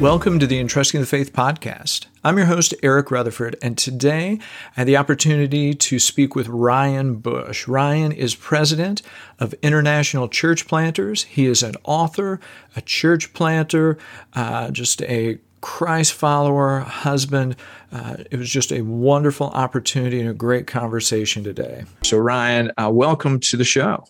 Welcome 0.00 0.38
to 0.38 0.46
the 0.46 0.60
Entrusting 0.60 1.00
the 1.00 1.08
Faith 1.08 1.32
podcast. 1.32 2.06
I'm 2.22 2.36
your 2.36 2.46
host, 2.46 2.72
Eric 2.84 3.10
Rutherford, 3.10 3.56
and 3.60 3.76
today 3.76 4.38
I 4.76 4.80
had 4.80 4.86
the 4.86 4.96
opportunity 4.96 5.74
to 5.74 5.98
speak 5.98 6.36
with 6.36 6.46
Ryan 6.46 7.16
Bush. 7.16 7.66
Ryan 7.66 8.12
is 8.12 8.36
president 8.36 9.02
of 9.40 9.56
International 9.60 10.28
Church 10.28 10.68
Planters. 10.68 11.24
He 11.24 11.46
is 11.46 11.64
an 11.64 11.74
author, 11.82 12.38
a 12.76 12.80
church 12.80 13.32
planter, 13.32 13.98
uh, 14.34 14.70
just 14.70 15.02
a 15.02 15.40
Christ 15.62 16.12
follower, 16.12 16.78
husband. 16.78 17.56
Uh, 17.90 18.18
it 18.30 18.38
was 18.38 18.48
just 18.48 18.70
a 18.70 18.82
wonderful 18.82 19.48
opportunity 19.48 20.20
and 20.20 20.30
a 20.30 20.34
great 20.34 20.68
conversation 20.68 21.42
today. 21.42 21.86
So, 22.04 22.18
Ryan, 22.18 22.70
uh, 22.78 22.88
welcome 22.92 23.40
to 23.40 23.56
the 23.56 23.64
show. 23.64 24.04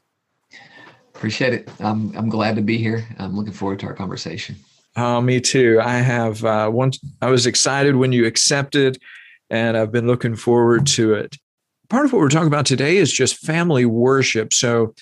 Appreciate 1.14 1.55
it. 1.55 1.70
I'm, 1.80 2.14
I'm 2.14 2.29
glad 2.29 2.57
to 2.57 2.62
be 2.62 2.77
here. 2.77 3.09
I'm 3.18 3.34
looking 3.34 3.55
forward 3.55 3.80
to 3.80 3.86
our 3.86 3.95
conversation. 3.95 4.57
Oh, 5.01 5.21
me 5.21 5.41
too. 5.41 5.80
I 5.80 5.99
have 5.99 6.45
uh, 6.45 6.69
once. 6.73 6.98
I 7.23 7.30
was 7.30 7.47
excited 7.47 7.95
when 7.95 8.11
you 8.11 8.27
accepted, 8.27 8.98
and 9.48 9.77
I've 9.77 9.93
been 9.93 10.09
looking 10.09 10.34
forward 10.34 10.89
to 10.89 11.15
it. 11.15 11.37
Part 11.89 12.05
of 12.05 12.12
what 12.12 12.19
we're 12.19 12.29
talking 12.29 12.48
about 12.48 12.66
today 12.66 12.97
is 12.97 13.12
just 13.12 13.37
family 13.37 13.84
worship. 13.84 14.53
So, 14.53 14.97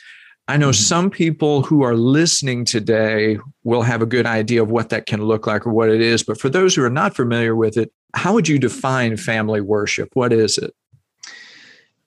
I 0.48 0.59
know 0.59 0.68
mm-hmm. 0.68 0.82
some 0.82 1.10
people 1.10 1.62
who 1.62 1.82
are 1.82 1.96
listening 1.96 2.66
today 2.66 3.38
will 3.64 3.80
have 3.80 4.02
a 4.02 4.06
good 4.06 4.27
idea 4.27 4.62
of 4.62 4.70
what 4.70 4.90
that 4.90 5.06
can 5.06 5.23
look 5.23 5.46
like 5.46 5.66
or 5.66 5.73
what 5.73 5.88
it 5.88 6.02
is. 6.02 6.23
But 6.23 6.38
for 6.38 6.51
those 6.51 6.74
who 6.74 6.84
are 6.84 6.90
not 6.90 7.16
familiar 7.16 7.56
with 7.56 7.78
it, 7.78 7.90
how 8.15 8.34
would 8.34 8.48
you 8.48 8.59
define 8.59 9.16
family 9.16 9.62
worship? 9.62 10.10
What 10.12 10.30
is 10.30 10.59
it? 10.59 10.74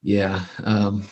Yeah. 0.04 0.46
Um, 0.64 1.10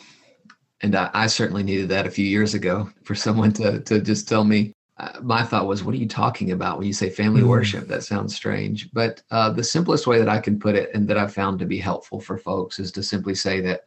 and 0.82 0.96
I, 0.96 1.09
I, 1.13 1.27
certainly 1.27 1.63
needed 1.63 1.90
that 1.90 2.05
a 2.05 2.12
few 2.12 2.26
years 2.26 2.54
ago 2.54 2.90
for 3.04 3.16
someone 3.16 3.52
to, 3.54 3.82
to 3.82 3.99
just 3.99 4.30
tell 4.30 4.46
me 4.46 4.73
uh, 4.99 5.19
my 5.21 5.43
thought 5.43 5.67
was, 5.67 5.83
what 5.83 5.93
are 5.93 5.99
you 5.99 6.07
talking 6.07 6.51
about 6.51 6.77
when 6.77 6.87
you 6.87 6.93
say 6.93 7.09
family 7.09 7.41
mm. 7.41 7.47
worship? 7.47 7.87
That 7.87 8.03
sounds 8.03 8.35
strange. 8.35 8.91
But 8.93 9.21
uh, 9.29 9.51
the 9.51 9.63
simplest 9.63 10.07
way 10.07 10.17
that 10.17 10.29
I 10.29 10.39
can 10.39 10.59
put 10.59 10.75
it 10.75 10.89
and 10.93 11.07
that 11.07 11.17
I've 11.17 11.33
found 11.33 11.59
to 11.59 11.65
be 11.65 11.77
helpful 11.77 12.20
for 12.20 12.37
folks 12.37 12.79
is 12.79 12.91
to 12.93 13.04
simply 13.04 13.35
say 13.35 13.62
that 13.62 13.85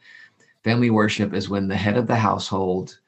family 0.62 0.90
worship 0.90 1.34
is 1.34 1.48
when 1.48 1.66
the 1.66 1.76
head 1.76 1.96
of 1.96 2.06
the 2.06 2.16
household 2.16 2.98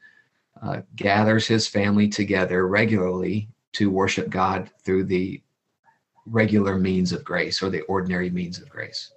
uh, 0.63 0.81
gathers 0.97 1.47
his 1.47 1.69
family 1.69 2.09
together 2.09 2.67
regularly 2.67 3.49
to 3.73 3.91
worship 3.91 4.31
God 4.31 4.71
through 4.85 5.05
the 5.05 5.41
regular 6.27 6.79
means 6.79 7.13
of 7.13 7.25
grace 7.25 7.63
or 7.63 7.71
the 7.71 7.83
ordinary 7.83 8.31
means 8.31 8.61
of 8.61 8.69
grace. 8.69 9.13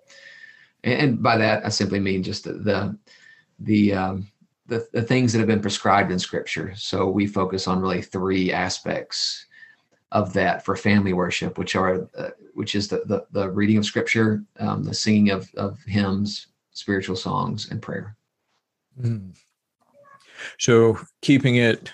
And, 0.83 1.01
and 1.01 1.23
by 1.23 1.37
that, 1.37 1.65
I 1.65 1.69
simply 1.69 1.99
mean 1.99 2.23
just 2.23 2.43
the, 2.43 2.53
the, 2.53 2.97
the 3.59 3.93
um, 3.93 4.31
the, 4.67 4.87
the 4.93 5.01
things 5.01 5.31
that 5.31 5.39
have 5.39 5.47
been 5.47 5.61
prescribed 5.61 6.11
in 6.11 6.19
scripture. 6.19 6.73
So 6.75 7.07
we 7.07 7.27
focus 7.27 7.67
on 7.67 7.79
really 7.79 8.01
three 8.01 8.51
aspects 8.51 9.45
of 10.11 10.33
that 10.33 10.63
for 10.63 10.75
family 10.75 11.13
worship, 11.13 11.57
which 11.57 11.75
are 11.75 12.07
uh, 12.17 12.29
which 12.53 12.75
is 12.75 12.87
the, 12.87 13.03
the, 13.05 13.25
the 13.31 13.49
reading 13.49 13.77
of 13.77 13.85
scripture, 13.85 14.43
um, 14.59 14.83
the 14.83 14.93
singing 14.93 15.29
of 15.31 15.49
of 15.55 15.79
hymns, 15.83 16.47
spiritual 16.71 17.15
songs, 17.15 17.69
and 17.69 17.81
prayer. 17.81 18.15
Mm. 18.99 19.35
So 20.59 20.99
keeping 21.21 21.55
it, 21.55 21.91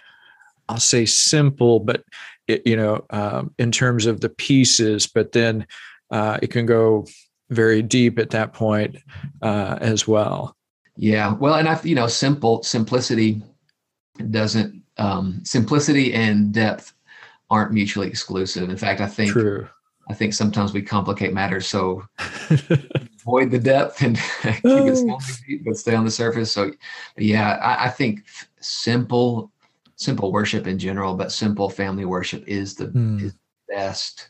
I'll 0.69 0.79
say 0.79 1.05
simple, 1.05 1.79
but 1.79 2.03
it, 2.47 2.65
you 2.65 2.75
know, 2.75 3.05
um, 3.09 3.53
in 3.57 3.71
terms 3.71 4.05
of 4.05 4.21
the 4.21 4.29
pieces, 4.29 5.07
but 5.07 5.31
then 5.31 5.65
uh, 6.11 6.37
it 6.41 6.51
can 6.51 6.65
go 6.65 7.05
very 7.49 7.81
deep 7.81 8.19
at 8.19 8.31
that 8.31 8.53
point 8.53 8.97
uh, 9.41 9.77
as 9.81 10.07
well. 10.07 10.55
Yeah, 11.01 11.33
well, 11.33 11.55
and 11.55 11.67
I, 11.67 11.81
you 11.81 11.95
know, 11.95 12.05
simple 12.05 12.61
simplicity 12.61 13.41
doesn't 14.29 14.83
um, 14.97 15.41
simplicity 15.43 16.13
and 16.13 16.53
depth 16.53 16.93
aren't 17.49 17.73
mutually 17.73 18.07
exclusive. 18.07 18.69
In 18.69 18.77
fact, 18.77 19.01
I 19.01 19.07
think 19.07 19.31
True. 19.31 19.67
I 20.11 20.13
think 20.13 20.35
sometimes 20.35 20.73
we 20.73 20.83
complicate 20.83 21.33
matters 21.33 21.65
so 21.65 22.03
avoid 23.19 23.49
the 23.49 23.57
depth 23.57 24.03
and 24.03 24.15
keep 24.43 24.53
it 24.63 25.23
deep, 25.47 25.63
but 25.65 25.75
stay 25.75 25.95
on 25.95 26.05
the 26.05 26.11
surface. 26.11 26.51
So, 26.51 26.71
yeah, 27.17 27.53
I, 27.55 27.85
I 27.85 27.89
think 27.89 28.23
simple 28.59 29.51
simple 29.95 30.31
worship 30.31 30.67
in 30.67 30.77
general, 30.77 31.15
but 31.15 31.31
simple 31.31 31.67
family 31.67 32.05
worship 32.05 32.43
is 32.47 32.75
the 32.75 32.89
mm. 32.89 33.19
is 33.23 33.33
best. 33.67 34.29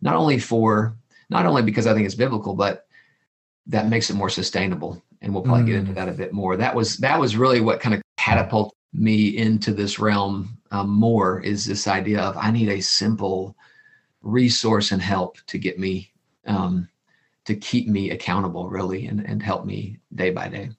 Not 0.00 0.16
only 0.16 0.40
for 0.40 0.96
not 1.30 1.46
only 1.46 1.62
because 1.62 1.86
I 1.86 1.94
think 1.94 2.06
it's 2.06 2.16
biblical, 2.16 2.56
but 2.56 2.88
that 3.68 3.88
makes 3.88 4.10
it 4.10 4.14
more 4.14 4.30
sustainable 4.30 5.00
and 5.22 5.32
we'll 5.32 5.42
probably 5.42 5.64
mm. 5.64 5.66
get 5.66 5.76
into 5.76 5.92
mm. 5.92 5.96
that 5.96 6.08
a 6.08 6.12
bit 6.12 6.32
more. 6.32 6.56
That 6.56 6.74
was 6.74 6.96
that 6.98 7.18
was 7.18 7.36
really 7.36 7.60
what 7.60 7.80
kind 7.80 7.94
of 7.94 8.02
catapulted 8.16 8.76
me 8.92 9.36
into 9.36 9.72
this 9.72 9.98
realm 9.98 10.58
um, 10.70 10.90
more 10.90 11.40
is 11.40 11.64
this 11.64 11.86
idea 11.86 12.20
of 12.20 12.36
I 12.36 12.50
need 12.50 12.68
a 12.68 12.80
simple 12.80 13.56
resource 14.22 14.92
and 14.92 15.00
help 15.00 15.38
to 15.46 15.58
get 15.58 15.78
me 15.78 16.12
um, 16.46 16.88
to 17.44 17.54
keep 17.54 17.88
me 17.88 18.10
accountable 18.10 18.68
really 18.68 19.06
and, 19.06 19.20
and 19.20 19.42
help 19.42 19.64
me 19.64 19.98
day 20.14 20.30
by 20.30 20.48
day. 20.48 20.70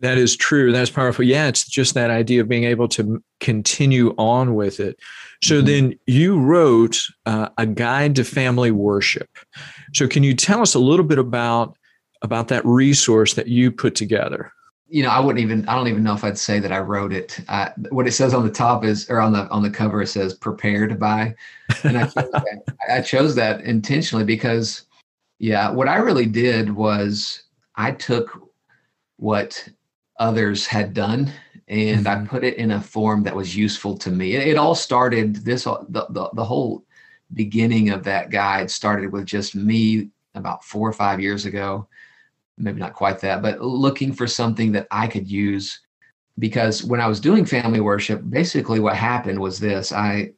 That 0.00 0.18
is 0.18 0.36
true. 0.36 0.72
That's 0.72 0.90
powerful. 0.90 1.24
Yeah, 1.24 1.46
it's 1.46 1.66
just 1.66 1.94
that 1.94 2.10
idea 2.10 2.42
of 2.42 2.48
being 2.48 2.64
able 2.64 2.86
to 2.88 3.22
continue 3.40 4.14
on 4.18 4.54
with 4.54 4.78
it. 4.78 5.00
So 5.42 5.56
mm-hmm. 5.56 5.66
then 5.66 5.98
you 6.06 6.38
wrote 6.38 7.00
uh, 7.24 7.48
a 7.56 7.64
guide 7.64 8.16
to 8.16 8.24
family 8.24 8.70
worship. 8.70 9.28
So 9.94 10.06
can 10.06 10.22
you 10.22 10.34
tell 10.34 10.60
us 10.60 10.74
a 10.74 10.78
little 10.78 11.04
bit 11.04 11.18
about 11.18 11.78
about 12.22 12.48
that 12.48 12.64
resource 12.64 13.34
that 13.34 13.48
you 13.48 13.70
put 13.70 13.94
together? 13.94 14.52
You 14.88 15.02
know, 15.02 15.10
I 15.10 15.18
wouldn't 15.18 15.42
even. 15.42 15.68
I 15.68 15.74
don't 15.74 15.88
even 15.88 16.04
know 16.04 16.14
if 16.14 16.22
I'd 16.22 16.38
say 16.38 16.60
that 16.60 16.72
I 16.72 16.78
wrote 16.78 17.12
it. 17.12 17.40
I, 17.48 17.72
what 17.90 18.06
it 18.06 18.12
says 18.12 18.32
on 18.32 18.46
the 18.46 18.52
top 18.52 18.84
is, 18.84 19.10
or 19.10 19.20
on 19.20 19.32
the 19.32 19.48
on 19.48 19.62
the 19.62 19.70
cover, 19.70 20.00
it 20.00 20.06
says 20.06 20.34
"prepared 20.34 21.00
by," 21.00 21.34
and 21.82 21.98
I 21.98 22.04
chose 22.04 22.12
that, 22.32 22.62
I 22.88 23.00
chose 23.00 23.34
that 23.34 23.62
intentionally 23.62 24.24
because, 24.24 24.82
yeah, 25.38 25.70
what 25.70 25.88
I 25.88 25.96
really 25.96 26.26
did 26.26 26.72
was 26.72 27.42
I 27.74 27.90
took 27.92 28.40
what 29.16 29.68
others 30.18 30.66
had 30.66 30.94
done 30.94 31.32
and 31.68 32.06
mm-hmm. 32.06 32.24
I 32.24 32.26
put 32.26 32.44
it 32.44 32.56
in 32.56 32.72
a 32.72 32.80
form 32.80 33.22
that 33.24 33.34
was 33.34 33.56
useful 33.56 33.96
to 33.98 34.10
me. 34.10 34.34
It, 34.34 34.48
it 34.48 34.56
all 34.56 34.74
started 34.74 35.36
this 35.36 35.64
the, 35.64 36.06
the 36.10 36.30
the 36.32 36.44
whole 36.44 36.84
beginning 37.34 37.90
of 37.90 38.04
that 38.04 38.30
guide 38.30 38.70
started 38.70 39.12
with 39.12 39.26
just 39.26 39.54
me 39.54 40.10
about 40.34 40.64
four 40.64 40.88
or 40.88 40.92
five 40.92 41.20
years 41.20 41.44
ago 41.44 41.88
maybe 42.58 42.80
not 42.80 42.94
quite 42.94 43.20
that, 43.20 43.42
but 43.42 43.60
looking 43.60 44.12
for 44.12 44.26
something 44.26 44.72
that 44.72 44.86
I 44.90 45.06
could 45.06 45.28
use. 45.30 45.80
Because 46.38 46.84
when 46.84 47.00
I 47.00 47.06
was 47.06 47.20
doing 47.20 47.46
family 47.46 47.80
worship, 47.80 48.22
basically 48.28 48.78
what 48.78 48.94
happened 48.94 49.40
was 49.40 49.58
this 49.58 49.92
I, 49.92 50.32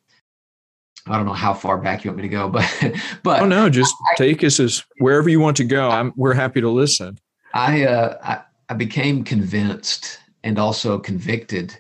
I 1.07 1.17
don't 1.17 1.27
know 1.27 1.33
how 1.33 1.55
far 1.55 1.79
back 1.79 2.05
you 2.05 2.11
want 2.11 2.19
me 2.19 2.23
to 2.23 2.29
go, 2.29 2.49
but 2.51 2.95
but 3.23 3.43
oh 3.43 3.47
no, 3.47 3.69
just 3.69 3.95
I, 4.13 4.15
take 4.17 4.45
us 4.45 4.61
as 4.61 4.85
wherever 4.99 5.29
you 5.29 5.41
want 5.41 5.57
to 5.59 5.65
go. 5.65 5.91
I'm 5.91 6.13
we're 6.17 6.35
happy 6.35 6.61
to 6.61 6.71
listen. 6.71 7.19
I 7.55 7.85
uh, 7.85 8.19
I, 8.23 8.73
I 8.73 8.75
became 8.75 9.25
convinced 9.25 10.21
and 10.45 10.59
also 10.59 10.99
convicted 10.99 11.77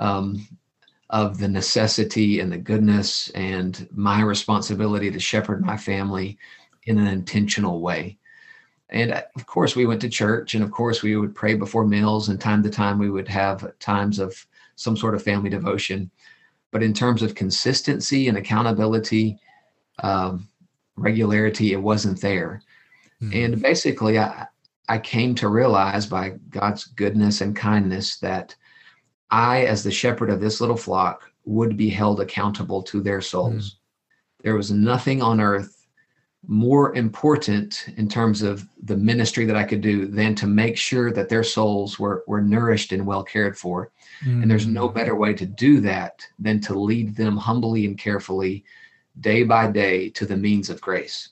um, 0.00 0.46
of 1.10 1.38
the 1.38 1.48
necessity 1.48 2.40
and 2.40 2.52
the 2.52 2.58
goodness 2.58 3.30
and 3.30 3.88
my 3.92 4.22
responsibility 4.22 5.10
to 5.10 5.20
shepherd 5.20 5.64
my 5.64 5.76
family 5.76 6.38
in 6.86 6.98
an 6.98 7.06
intentional 7.06 7.80
way. 7.80 8.17
And 8.90 9.12
uh, 9.12 9.22
of 9.36 9.46
course, 9.46 9.76
we 9.76 9.86
went 9.86 10.00
to 10.00 10.08
church, 10.08 10.54
and 10.54 10.64
of 10.64 10.70
course, 10.70 11.02
we 11.02 11.16
would 11.16 11.34
pray 11.34 11.54
before 11.54 11.86
meals, 11.86 12.28
and 12.28 12.40
time 12.40 12.62
to 12.62 12.70
time, 12.70 12.98
we 12.98 13.10
would 13.10 13.28
have 13.28 13.78
times 13.78 14.18
of 14.18 14.46
some 14.76 14.96
sort 14.96 15.14
of 15.14 15.22
family 15.22 15.50
devotion. 15.50 16.10
But 16.70 16.82
in 16.82 16.94
terms 16.94 17.22
of 17.22 17.34
consistency 17.34 18.28
and 18.28 18.38
accountability, 18.38 19.38
um, 20.02 20.48
regularity, 20.96 21.72
it 21.72 21.82
wasn't 21.82 22.20
there. 22.20 22.62
Mm-hmm. 23.22 23.36
And 23.36 23.62
basically, 23.62 24.18
I, 24.18 24.46
I 24.88 24.98
came 24.98 25.34
to 25.36 25.48
realize 25.48 26.06
by 26.06 26.34
God's 26.50 26.84
goodness 26.84 27.40
and 27.40 27.54
kindness 27.54 28.18
that 28.18 28.54
I, 29.30 29.64
as 29.64 29.82
the 29.82 29.90
shepherd 29.90 30.30
of 30.30 30.40
this 30.40 30.60
little 30.60 30.76
flock, 30.76 31.30
would 31.44 31.76
be 31.76 31.90
held 31.90 32.20
accountable 32.20 32.82
to 32.84 33.00
their 33.00 33.20
souls. 33.20 33.70
Mm-hmm. 33.70 34.44
There 34.44 34.54
was 34.54 34.70
nothing 34.70 35.20
on 35.20 35.40
earth 35.40 35.77
more 36.46 36.94
important 36.94 37.86
in 37.96 38.08
terms 38.08 38.42
of 38.42 38.66
the 38.84 38.96
ministry 38.96 39.44
that 39.44 39.56
I 39.56 39.64
could 39.64 39.80
do 39.80 40.06
than 40.06 40.34
to 40.36 40.46
make 40.46 40.76
sure 40.76 41.12
that 41.12 41.28
their 41.28 41.42
souls 41.42 41.98
were 41.98 42.24
were 42.26 42.40
nourished 42.40 42.92
and 42.92 43.04
well 43.04 43.24
cared 43.24 43.58
for. 43.58 43.90
Mm. 44.24 44.42
And 44.42 44.50
there's 44.50 44.66
no 44.66 44.88
mm. 44.88 44.94
better 44.94 45.14
way 45.14 45.34
to 45.34 45.46
do 45.46 45.80
that 45.80 46.22
than 46.38 46.60
to 46.62 46.78
lead 46.78 47.16
them 47.16 47.36
humbly 47.36 47.86
and 47.86 47.98
carefully 47.98 48.64
day 49.20 49.42
by 49.42 49.70
day 49.70 50.10
to 50.10 50.26
the 50.26 50.36
means 50.36 50.70
of 50.70 50.80
grace. 50.80 51.30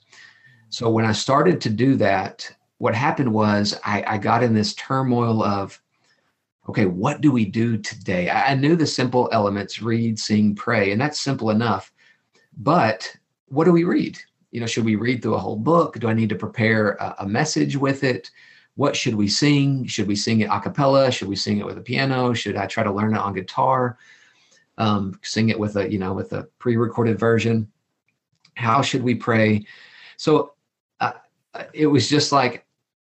So 0.70 0.90
when 0.90 1.04
I 1.04 1.12
started 1.12 1.60
to 1.62 1.70
do 1.70 1.94
that, 1.96 2.50
what 2.78 2.94
happened 2.94 3.32
was 3.32 3.78
I, 3.84 4.04
I 4.06 4.18
got 4.18 4.42
in 4.42 4.54
this 4.54 4.74
turmoil 4.74 5.42
of 5.42 5.80
okay, 6.68 6.86
what 6.86 7.20
do 7.20 7.30
we 7.30 7.44
do 7.44 7.78
today? 7.78 8.28
I, 8.28 8.50
I 8.50 8.54
knew 8.54 8.74
the 8.74 8.86
simple 8.86 9.28
elements 9.32 9.80
read, 9.80 10.18
sing, 10.18 10.56
pray, 10.56 10.90
and 10.90 11.00
that's 11.00 11.20
simple 11.20 11.50
enough. 11.50 11.92
But 12.56 13.16
what 13.48 13.64
do 13.64 13.72
we 13.72 13.84
read? 13.84 14.18
You 14.50 14.60
know, 14.60 14.66
should 14.66 14.84
we 14.84 14.96
read 14.96 15.22
through 15.22 15.34
a 15.34 15.38
whole 15.38 15.56
book? 15.56 15.98
Do 15.98 16.08
I 16.08 16.14
need 16.14 16.28
to 16.30 16.36
prepare 16.36 16.92
a, 16.92 17.16
a 17.20 17.26
message 17.26 17.76
with 17.76 18.04
it? 18.04 18.30
What 18.74 18.94
should 18.96 19.14
we 19.14 19.28
sing? 19.28 19.86
Should 19.86 20.06
we 20.06 20.16
sing 20.16 20.40
it 20.40 20.50
a 20.50 20.60
cappella? 20.60 21.10
Should 21.10 21.28
we 21.28 21.36
sing 21.36 21.58
it 21.58 21.66
with 21.66 21.78
a 21.78 21.82
piano? 21.82 22.34
Should 22.34 22.56
I 22.56 22.66
try 22.66 22.84
to 22.84 22.92
learn 22.92 23.14
it 23.14 23.18
on 23.20 23.34
guitar? 23.34 23.98
Um, 24.78 25.18
sing 25.22 25.48
it 25.48 25.58
with 25.58 25.76
a, 25.76 25.90
you 25.90 25.98
know, 25.98 26.12
with 26.12 26.32
a 26.32 26.44
pre-recorded 26.58 27.18
version. 27.18 27.70
how 28.56 28.82
should 28.82 29.02
we 29.02 29.14
pray 29.14 29.64
so 30.16 30.54
uh, 31.00 31.12
it 31.72 31.86
was 31.86 32.08
just 32.08 32.32
like 32.32 32.64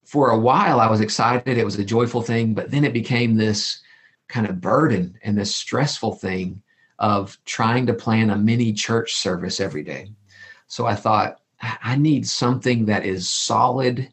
for 0.03 0.31
a 0.31 0.39
while 0.39 0.79
i 0.79 0.89
was 0.89 1.01
excited 1.01 1.57
it 1.57 1.65
was 1.65 1.77
a 1.77 1.85
joyful 1.85 2.21
thing 2.21 2.53
but 2.53 2.71
then 2.71 2.83
it 2.83 2.93
became 2.93 3.35
this 3.35 3.81
kind 4.27 4.47
of 4.47 4.59
burden 4.59 5.17
and 5.23 5.37
this 5.37 5.55
stressful 5.55 6.13
thing 6.15 6.61
of 6.97 7.37
trying 7.45 7.85
to 7.85 7.93
plan 7.93 8.31
a 8.31 8.37
mini 8.37 8.73
church 8.73 9.13
service 9.15 9.59
every 9.59 9.83
day 9.83 10.09
so 10.67 10.85
i 10.85 10.95
thought 10.95 11.39
i 11.61 11.95
need 11.95 12.27
something 12.27 12.85
that 12.85 13.05
is 13.05 13.29
solid 13.29 14.11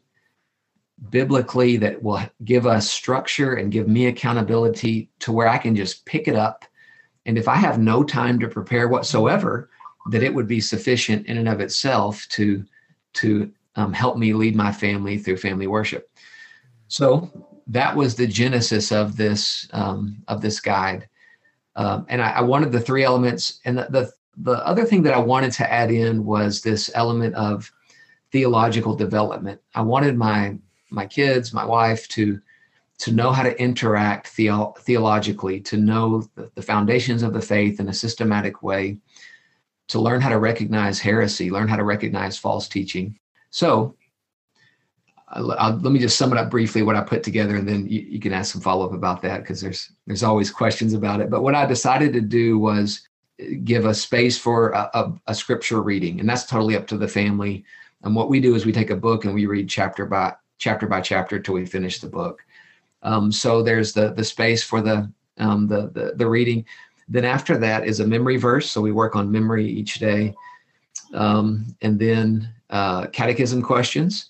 biblically 1.09 1.77
that 1.77 2.01
will 2.01 2.21
give 2.45 2.65
us 2.65 2.89
structure 2.89 3.55
and 3.55 3.71
give 3.71 3.87
me 3.87 4.07
accountability 4.07 5.09
to 5.19 5.31
where 5.31 5.47
I 5.47 5.57
can 5.57 5.75
just 5.75 6.05
pick 6.05 6.27
it 6.27 6.35
up. 6.35 6.65
And 7.25 7.37
if 7.37 7.47
I 7.47 7.55
have 7.55 7.79
no 7.79 8.03
time 8.03 8.39
to 8.39 8.47
prepare 8.47 8.87
whatsoever, 8.87 9.69
that 10.11 10.23
it 10.23 10.33
would 10.33 10.47
be 10.47 10.59
sufficient 10.59 11.27
in 11.27 11.37
and 11.37 11.47
of 11.47 11.61
itself 11.61 12.25
to 12.29 12.63
to 13.13 13.51
um, 13.75 13.93
help 13.93 14.17
me 14.17 14.33
lead 14.33 14.55
my 14.55 14.71
family 14.71 15.17
through 15.17 15.37
family 15.37 15.67
worship. 15.67 16.09
So 16.87 17.31
that 17.67 17.95
was 17.95 18.15
the 18.15 18.27
genesis 18.27 18.91
of 18.91 19.15
this 19.15 19.67
um, 19.71 20.21
of 20.27 20.41
this 20.41 20.59
guide, 20.59 21.07
um, 21.75 22.05
and 22.09 22.21
I, 22.21 22.31
I, 22.31 22.41
wanted 22.41 22.71
the 22.71 22.79
three 22.79 23.03
elements. 23.03 23.61
And 23.65 23.77
the, 23.77 23.87
the 23.89 24.11
the 24.37 24.65
other 24.65 24.85
thing 24.85 25.03
that 25.03 25.13
I 25.13 25.19
wanted 25.19 25.51
to 25.53 25.71
add 25.71 25.91
in 25.91 26.25
was 26.25 26.61
this 26.61 26.89
element 26.95 27.35
of 27.35 27.71
theological 28.31 28.95
development. 28.95 29.61
I 29.75 29.81
wanted 29.81 30.17
my 30.17 30.57
my 30.89 31.05
kids, 31.05 31.53
my 31.53 31.65
wife 31.65 32.07
to 32.09 32.39
to 32.99 33.11
know 33.11 33.31
how 33.31 33.43
to 33.43 33.59
interact 33.59 34.27
theo- 34.27 34.73
theologically, 34.79 35.59
to 35.59 35.77
know 35.77 36.21
the, 36.35 36.49
the 36.55 36.61
foundations 36.61 37.23
of 37.23 37.33
the 37.33 37.41
faith 37.41 37.79
in 37.79 37.89
a 37.89 37.93
systematic 37.93 38.63
way, 38.63 38.97
to 39.89 39.99
learn 39.99 40.21
how 40.21 40.29
to 40.29 40.39
recognize 40.39 40.99
heresy, 40.99 41.49
learn 41.49 41.67
how 41.67 41.75
to 41.75 41.83
recognize 41.83 42.37
false 42.37 42.67
teaching. 42.67 43.17
So, 43.49 43.95
I'll, 45.27 45.51
I'll, 45.53 45.75
let 45.77 45.91
me 45.91 45.99
just 45.99 46.17
sum 46.17 46.31
it 46.31 46.37
up 46.37 46.49
briefly 46.49 46.83
what 46.83 46.95
I 46.95 47.01
put 47.01 47.23
together, 47.23 47.55
and 47.55 47.67
then 47.67 47.87
you, 47.87 48.01
you 48.01 48.19
can 48.19 48.33
ask 48.33 48.53
some 48.53 48.61
follow 48.61 48.85
up 48.85 48.93
about 48.93 49.21
that 49.23 49.41
because 49.41 49.59
there's 49.59 49.91
there's 50.07 50.23
always 50.23 50.51
questions 50.51 50.93
about 50.93 51.19
it. 51.19 51.29
But 51.29 51.41
what 51.41 51.55
I 51.55 51.65
decided 51.65 52.13
to 52.13 52.21
do 52.21 52.57
was 52.59 53.07
give 53.63 53.85
a 53.85 53.93
space 53.93 54.37
for 54.37 54.69
a, 54.71 54.89
a, 54.93 55.13
a 55.27 55.35
scripture 55.35 55.81
reading, 55.81 56.19
and 56.19 56.29
that's 56.29 56.45
totally 56.45 56.75
up 56.75 56.87
to 56.87 56.97
the 56.97 57.07
family. 57.07 57.63
And 58.03 58.15
what 58.15 58.29
we 58.29 58.39
do 58.39 58.55
is 58.55 58.65
we 58.65 58.71
take 58.71 58.89
a 58.89 58.95
book 58.95 59.25
and 59.25 59.33
we 59.33 59.45
read 59.45 59.69
chapter 59.69 60.05
by 60.05 60.33
chapter 60.57 60.87
by 60.87 61.01
chapter 61.01 61.39
till 61.39 61.55
we 61.55 61.65
finish 61.65 61.99
the 61.99 62.07
book. 62.07 62.43
Um, 63.01 63.31
so 63.31 63.63
there's 63.63 63.93
the 63.93 64.13
the 64.13 64.23
space 64.23 64.63
for 64.63 64.81
the, 64.81 65.11
um, 65.37 65.67
the, 65.67 65.89
the 65.89 66.13
the 66.15 66.27
reading. 66.27 66.65
Then 67.09 67.25
after 67.25 67.57
that 67.57 67.85
is 67.85 67.99
a 67.99 68.07
memory 68.07 68.37
verse. 68.37 68.69
So 68.69 68.81
we 68.81 68.91
work 68.91 69.15
on 69.15 69.31
memory 69.31 69.67
each 69.67 69.95
day, 69.95 70.33
um, 71.13 71.75
and 71.81 71.99
then 71.99 72.49
uh, 72.69 73.07
catechism 73.07 73.61
questions, 73.61 74.29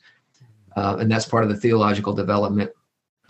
uh, 0.76 0.98
and 1.00 1.12
that's 1.12 1.26
part 1.26 1.44
of 1.44 1.50
the 1.50 1.58
theological 1.58 2.14
development. 2.14 2.72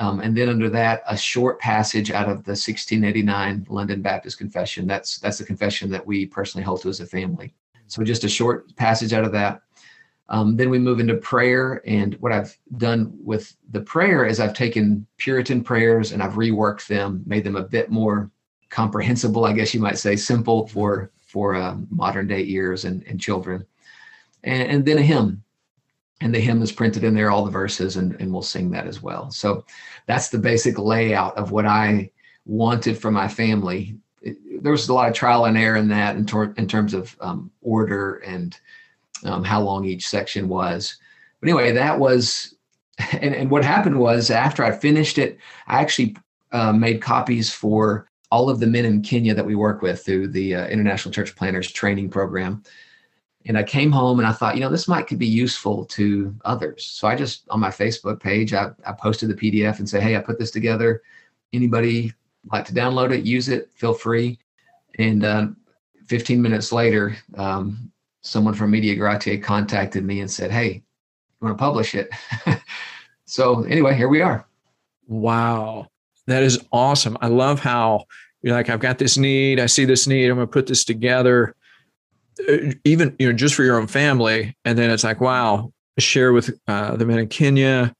Um, 0.03 0.19
and 0.19 0.35
then 0.35 0.49
under 0.49 0.69
that, 0.69 1.01
a 1.07 1.15
short 1.15 1.61
passage 1.61 2.11
out 2.11 2.25
of 2.25 2.43
the 2.43 2.51
1689 2.51 3.67
London 3.69 4.01
Baptist 4.01 4.37
Confession. 4.37 4.85
That's 4.85 5.17
that's 5.19 5.37
the 5.37 5.45
confession 5.45 5.89
that 5.91 6.05
we 6.05 6.25
personally 6.25 6.65
hold 6.65 6.81
to 6.81 6.89
as 6.89 6.99
a 6.99 7.05
family. 7.05 7.53
So 7.87 8.03
just 8.03 8.25
a 8.25 8.29
short 8.29 8.75
passage 8.75 9.13
out 9.13 9.23
of 9.23 9.31
that. 9.31 9.61
Um, 10.27 10.57
then 10.57 10.69
we 10.69 10.77
move 10.77 10.99
into 10.99 11.15
prayer. 11.15 11.81
And 11.85 12.15
what 12.15 12.33
I've 12.33 12.57
done 12.75 13.17
with 13.23 13.55
the 13.71 13.79
prayer 13.79 14.25
is 14.25 14.41
I've 14.41 14.53
taken 14.53 15.07
Puritan 15.15 15.63
prayers 15.63 16.11
and 16.11 16.21
I've 16.21 16.33
reworked 16.33 16.87
them, 16.87 17.23
made 17.25 17.45
them 17.45 17.55
a 17.55 17.63
bit 17.63 17.89
more 17.89 18.29
comprehensible, 18.69 19.45
I 19.45 19.53
guess 19.53 19.73
you 19.73 19.79
might 19.79 19.97
say, 19.97 20.17
simple 20.17 20.67
for 20.67 21.11
for 21.25 21.55
uh, 21.55 21.77
modern 21.89 22.27
day 22.27 22.43
ears 22.43 22.83
and, 22.83 23.03
and 23.07 23.21
children. 23.21 23.65
And, 24.43 24.69
and, 24.69 24.85
then 24.85 24.97
a 24.97 25.01
hymn. 25.01 25.43
And 26.23 26.33
the 26.33 26.39
hymn 26.39 26.61
is 26.61 26.71
printed 26.71 27.03
in 27.03 27.13
there, 27.13 27.29
all 27.29 27.43
the 27.43 27.51
verses, 27.51 27.97
and, 27.97 28.15
and 28.21 28.31
we'll 28.31 28.41
sing 28.41 28.71
that 28.71 28.87
as 28.87 29.01
well. 29.01 29.29
So 29.29 29.65
that's 30.05 30.29
the 30.29 30.37
basic 30.37 30.79
layout 30.79 31.37
of 31.37 31.51
what 31.51 31.65
I 31.65 32.09
wanted 32.45 32.97
for 32.97 33.11
my 33.11 33.27
family. 33.27 33.97
It, 34.21 34.63
there 34.63 34.71
was 34.71 34.87
a 34.87 34.93
lot 34.93 35.09
of 35.09 35.15
trial 35.15 35.45
and 35.45 35.57
error 35.57 35.75
in 35.75 35.89
that 35.89 36.15
in, 36.15 36.25
tor- 36.25 36.53
in 36.55 36.65
terms 36.65 36.93
of 36.93 37.15
um, 37.19 37.51
order 37.61 38.15
and 38.19 38.57
um, 39.25 39.43
how 39.43 39.61
long 39.61 39.83
each 39.83 40.07
section 40.07 40.47
was. 40.47 40.95
But 41.41 41.49
anyway, 41.49 41.73
that 41.73 41.99
was, 41.99 42.55
and, 43.11 43.35
and 43.35 43.51
what 43.51 43.65
happened 43.65 43.99
was 43.99 44.31
after 44.31 44.63
I 44.63 44.71
finished 44.71 45.17
it, 45.17 45.37
I 45.67 45.81
actually 45.81 46.15
uh, 46.53 46.71
made 46.71 47.01
copies 47.01 47.51
for 47.51 48.07
all 48.31 48.49
of 48.49 48.61
the 48.61 48.67
men 48.67 48.85
in 48.85 49.01
Kenya 49.01 49.33
that 49.33 49.45
we 49.45 49.55
work 49.55 49.81
with 49.81 50.05
through 50.05 50.29
the 50.29 50.55
uh, 50.55 50.67
International 50.67 51.11
Church 51.11 51.35
Planters 51.35 51.71
Training 51.71 52.09
Program. 52.09 52.63
And 53.45 53.57
I 53.57 53.63
came 53.63 53.91
home 53.91 54.19
and 54.19 54.27
I 54.27 54.31
thought, 54.31 54.55
you 54.55 54.61
know, 54.61 54.69
this 54.69 54.87
might 54.87 55.07
could 55.07 55.19
be 55.19 55.27
useful 55.27 55.85
to 55.85 56.33
others. 56.45 56.85
So 56.85 57.07
I 57.07 57.15
just 57.15 57.43
on 57.49 57.59
my 57.59 57.69
Facebook 57.69 58.19
page, 58.19 58.53
I, 58.53 58.71
I 58.85 58.93
posted 58.93 59.29
the 59.29 59.35
PDF 59.35 59.79
and 59.79 59.89
say, 59.89 59.99
hey, 59.99 60.15
I 60.15 60.19
put 60.19 60.39
this 60.39 60.51
together. 60.51 61.01
Anybody 61.51 62.13
like 62.51 62.65
to 62.65 62.73
download 62.73 63.11
it, 63.11 63.25
use 63.25 63.49
it, 63.49 63.69
feel 63.73 63.93
free. 63.93 64.39
And 64.99 65.23
uh, 65.23 65.47
15 66.07 66.41
minutes 66.41 66.71
later, 66.71 67.17
um, 67.35 67.91
someone 68.21 68.53
from 68.53 68.71
Media 68.71 68.95
Gratiae 68.95 69.41
contacted 69.41 70.03
me 70.03 70.21
and 70.21 70.31
said, 70.31 70.51
Hey, 70.51 70.71
you 70.73 71.47
want 71.47 71.57
to 71.57 71.61
publish 71.61 71.95
it? 71.95 72.09
so, 73.25 73.63
anyway, 73.63 73.95
here 73.95 74.07
we 74.07 74.21
are. 74.21 74.45
Wow. 75.07 75.87
That 76.27 76.43
is 76.43 76.59
awesome. 76.71 77.17
I 77.21 77.27
love 77.27 77.59
how 77.59 78.05
you're 78.41 78.55
like, 78.55 78.69
I've 78.69 78.79
got 78.79 78.97
this 78.97 79.17
need. 79.17 79.59
I 79.59 79.65
see 79.65 79.85
this 79.85 80.07
need. 80.07 80.29
I'm 80.29 80.35
going 80.37 80.47
to 80.47 80.51
put 80.51 80.67
this 80.67 80.85
together, 80.85 81.55
even, 82.83 83.15
you 83.19 83.27
know, 83.27 83.33
just 83.33 83.55
for 83.55 83.63
your 83.63 83.79
own 83.79 83.87
family. 83.87 84.55
And 84.65 84.77
then 84.77 84.89
it's 84.89 85.03
like, 85.03 85.21
wow, 85.21 85.71
share 85.99 86.33
with 86.33 86.57
uh, 86.67 86.95
the 86.95 87.05
men 87.05 87.19
in 87.19 87.27
Kenya. 87.27 87.95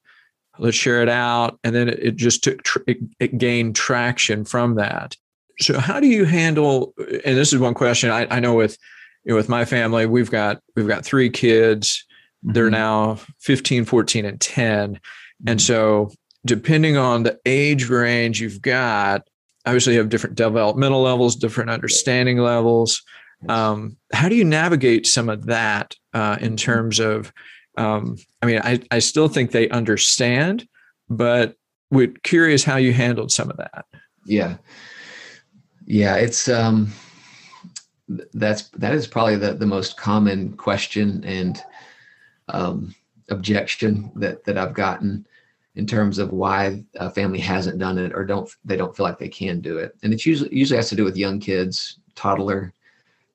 Let's 0.60 0.78
share 0.78 1.02
it 1.02 1.10
out. 1.10 1.60
And 1.64 1.76
then 1.76 1.90
it, 1.90 2.00
it 2.00 2.16
just 2.16 2.44
took, 2.44 2.64
tr- 2.64 2.80
it, 2.88 2.98
it 3.20 3.38
gained 3.38 3.76
traction 3.76 4.46
from 4.46 4.76
that. 4.76 5.16
So, 5.60 5.80
how 5.80 6.00
do 6.00 6.08
you 6.08 6.26
handle? 6.26 6.94
And 6.98 7.38
this 7.38 7.54
is 7.54 7.60
one 7.60 7.76
question 7.76 8.10
I, 8.10 8.28
I 8.36 8.40
know 8.40 8.56
with 8.56 8.78
you 9.24 9.32
know, 9.32 9.36
with 9.36 9.50
my 9.50 9.66
family, 9.66 10.06
we've 10.06 10.32
got 10.32 10.62
we've 10.76 10.88
got 10.88 11.06
three 11.06 11.30
kids. 11.30 12.06
They're 12.44 12.66
mm-hmm. 12.66 12.74
now 12.74 13.20
15, 13.40 13.86
14, 13.86 14.26
and 14.26 14.40
10. 14.40 15.00
And 15.48 15.62
so 15.62 16.12
depending 16.46 16.98
on 16.98 17.24
the 17.24 17.40
age 17.46 17.90
range 17.90 18.42
you've 18.42 18.62
got, 18.62 19.28
obviously 19.66 19.94
you 19.94 20.00
have 20.00 20.10
different 20.10 20.36
developmental 20.36 21.02
levels, 21.02 21.36
different 21.36 21.70
understanding 21.70 22.40
levels. 22.40 23.02
Um, 23.50 23.98
how 24.14 24.30
do 24.30 24.36
you 24.36 24.44
navigate 24.44 25.08
some 25.08 25.30
of 25.30 25.46
that 25.48 25.96
uh, 26.14 26.38
in 26.42 26.58
terms 26.58 27.00
of, 27.00 27.32
um, 27.78 28.18
I 28.42 28.46
mean, 28.46 28.60
I, 28.64 28.80
I 28.92 29.00
still 29.00 29.28
think 29.28 29.52
they 29.52 29.70
understand, 29.70 30.68
but 31.10 31.56
we're 31.92 32.14
curious 32.24 32.64
how 32.64 32.78
you 32.78 32.94
handled 32.94 33.32
some 33.32 33.50
of 33.50 33.58
that. 33.58 33.86
Yeah. 34.26 34.58
Yeah. 35.86 36.16
It's, 36.16 36.48
um, 36.48 36.94
that's 38.34 38.70
that 38.70 38.94
is 38.94 39.08
probably 39.08 39.38
the, 39.38 39.54
the 39.54 39.66
most 39.66 39.98
common 39.98 40.54
question 40.58 41.24
and 41.24 41.62
um, 42.50 42.94
objection 43.30 44.12
that 44.16 44.44
that 44.44 44.58
I've 44.58 44.74
gotten 44.74 45.26
in 45.76 45.88
terms 45.88 46.20
of 46.20 46.32
why 46.32 46.84
a 46.96 47.10
family 47.10 47.40
hasn't 47.40 47.80
done 47.80 47.98
it 47.98 48.14
or 48.14 48.26
don't 48.26 48.50
they 48.66 48.76
don't 48.76 48.96
feel 48.96 49.06
like 49.06 49.18
they 49.18 49.30
can 49.30 49.62
do 49.62 49.78
it, 49.78 49.96
and 50.04 50.14
it 50.14 50.26
usually 50.26 50.54
usually 50.54 50.78
has 50.78 50.90
to 50.90 50.96
do 50.96 51.06
with 51.06 51.18
young 51.18 51.40
kids, 51.40 52.00
toddler, 52.14 52.74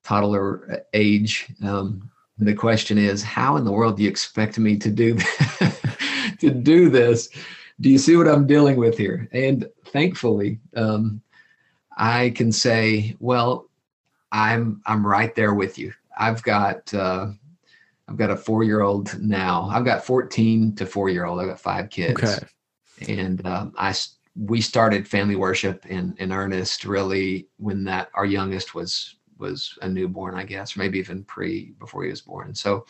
toddler 0.09 0.85
age. 0.95 1.47
Um, 1.63 2.11
the 2.39 2.55
question 2.55 2.97
is, 2.97 3.23
how 3.23 3.57
in 3.57 3.65
the 3.65 3.73
world 3.73 3.99
do 3.99 4.05
you 4.05 4.09
expect 4.09 4.59
me 4.59 4.79
to 4.79 4.91
do 4.91 5.19
to 6.39 6.51
do 6.51 6.89
this? 6.89 7.29
Do 7.81 7.91
you 7.91 7.99
see 7.99 8.17
what 8.17 8.27
I'm 8.27 8.47
dealing 8.47 8.77
with 8.77 8.97
here? 8.97 9.29
And 9.33 9.69
thankfully, 9.87 10.61
um, 10.75 11.21
I 11.97 12.31
can 12.31 12.53
say, 12.53 13.17
well, 13.19 13.69
I'm 14.33 14.81
I'm 14.87 15.07
right 15.07 15.35
there 15.35 15.53
with 15.53 15.79
you. 15.79 15.93
I've 16.17 16.43
got 16.43 16.93
uh, 16.95 17.27
I've 18.09 18.17
got 18.17 18.31
a 18.31 18.37
four 18.37 18.63
year 18.63 18.81
old 18.81 19.21
now. 19.21 19.69
I've 19.71 19.85
got 19.85 20.05
14 20.05 20.75
to 20.77 20.87
four 20.87 21.11
year 21.11 21.27
old. 21.27 21.41
I've 21.41 21.49
got 21.49 21.61
five 21.61 21.91
kids. 21.91 22.23
Okay. 22.23 22.47
And 23.09 23.45
um, 23.47 23.75
I 23.77 23.95
we 24.37 24.61
started 24.61 25.07
family 25.07 25.37
worship 25.37 25.85
in 25.87 26.15
in 26.19 26.33
earnest 26.33 26.85
really 26.85 27.49
when 27.59 27.85
that 27.85 28.09
our 28.15 28.27
youngest 28.27 28.75
was 28.75 29.18
was 29.39 29.79
a 29.83 29.89
newborn, 29.89 30.35
I 30.35 30.45
guess, 30.45 30.77
or 30.77 30.81
maybe 30.81 30.99
even 30.99 31.25
pre 31.25 31.73
before 31.79 32.05
he 32.05 32.11
was 32.11 32.21
born. 32.21 32.55
So 32.55 32.87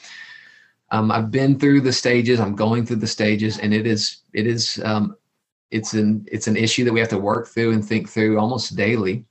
um, 0.90 1.10
I've 1.10 1.30
been 1.30 1.58
through 1.58 1.82
the 1.82 1.92
stages. 1.92 2.40
I'm 2.40 2.56
going 2.56 2.86
through 2.86 2.96
the 2.96 3.06
stages, 3.06 3.58
and 3.58 3.74
it 3.74 3.86
is 3.86 4.22
it 4.32 4.46
is 4.46 4.80
um, 4.84 5.16
it's 5.70 5.94
an 5.94 6.26
it's 6.30 6.46
an 6.46 6.56
issue 6.56 6.84
that 6.84 6.92
we 6.92 7.00
have 7.00 7.08
to 7.10 7.18
work 7.18 7.48
through 7.48 7.72
and 7.72 7.84
think 7.84 8.08
through 8.08 8.38
almost 8.38 8.76
daily. 8.76 9.24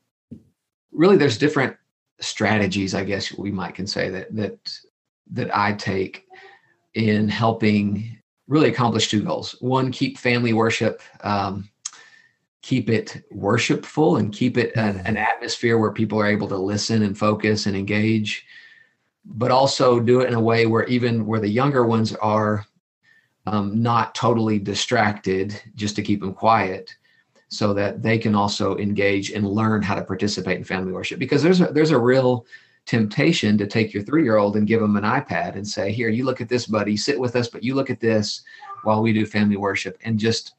Really, 0.92 1.18
there's 1.18 1.38
different 1.38 1.76
strategies, 2.20 2.96
I 2.96 3.04
guess 3.04 3.34
we 3.34 3.52
might 3.52 3.76
can 3.76 3.88
say 3.88 4.10
that 4.10 4.36
that 4.36 4.80
that 5.32 5.56
I 5.56 5.74
take 5.74 6.26
in 6.94 7.28
helping 7.28 8.18
really 8.48 8.70
accomplish 8.70 9.10
two 9.10 9.24
goals. 9.24 9.56
One, 9.60 9.92
keep 9.92 10.18
family 10.18 10.54
worship, 10.54 11.02
um, 11.22 11.70
keep 12.62 12.90
it 12.90 13.24
worshipful, 13.32 14.18
and 14.18 14.34
keep 14.34 14.58
it 14.58 14.76
an, 14.76 15.00
an, 15.06 15.16
atmosphere 15.16 15.78
where 15.78 15.92
people 15.92 16.20
are 16.20 16.28
able 16.28 16.48
to 16.48 16.58
listen 16.58 17.04
and 17.04 17.18
focus 17.18 17.66
and 17.66 17.76
engage. 17.76 18.46
but 19.26 19.52
also 19.52 20.00
do 20.00 20.22
it 20.22 20.28
in 20.28 20.34
a 20.34 20.42
way 20.42 20.66
where 20.66 20.86
even 20.86 21.26
where 21.26 21.40
the 21.40 21.48
younger 21.48 21.86
ones 21.86 22.16
are 22.16 22.66
um, 23.48 23.82
not 23.82 24.14
totally 24.14 24.60
distracted 24.60 25.60
just 25.76 25.96
to 25.96 26.02
keep 26.02 26.20
them 26.20 26.34
quiet 26.34 26.96
so 27.50 27.74
that 27.74 28.04
they 28.04 28.18
can 28.18 28.36
also 28.36 28.78
engage 28.78 29.32
and 29.32 29.48
learn 29.48 29.82
how 29.82 29.96
to 29.96 30.04
participate 30.04 30.58
in 30.58 30.64
family 30.64 30.92
worship 30.92 31.18
because 31.18 31.42
there's 31.42 31.62
a, 31.62 31.68
there's 31.68 31.92
a 31.92 31.98
real 32.00 32.46
temptation 32.86 33.58
to 33.58 33.66
take 33.66 33.94
your 33.94 34.04
three-year-old 34.04 34.58
and 34.58 34.68
give 34.68 34.82
them 34.82 34.98
an 34.98 35.04
ipad 35.04 35.56
and 35.56 35.66
say 35.66 35.92
here 35.92 36.10
you 36.10 36.26
look 36.26 36.42
at 36.42 36.50
this 36.50 36.66
buddy 36.66 36.98
sit 36.98 37.20
with 37.20 37.36
us 37.36 37.48
but 37.48 37.64
you 37.64 37.74
look 37.74 37.90
at 37.90 38.00
this 38.00 38.44
while 38.84 39.02
we 39.02 39.14
do 39.14 39.26
family 39.26 39.58
worship 39.58 39.98
and 40.04 40.20
just 40.20 40.56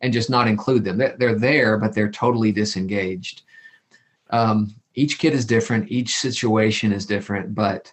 and 0.00 0.12
just 0.12 0.30
not 0.30 0.48
include 0.48 0.84
them. 0.84 0.98
They're, 0.98 1.34
there 1.34 1.78
but 1.78 1.94
they're 1.94 2.10
totally 2.10 2.52
disengaged. 2.52 3.42
Um, 4.30 4.74
each 4.94 5.18
kid 5.18 5.32
is 5.32 5.44
different. 5.44 5.90
Each 5.90 6.16
situation 6.16 6.92
is 6.92 7.06
different 7.06 7.54
but 7.54 7.92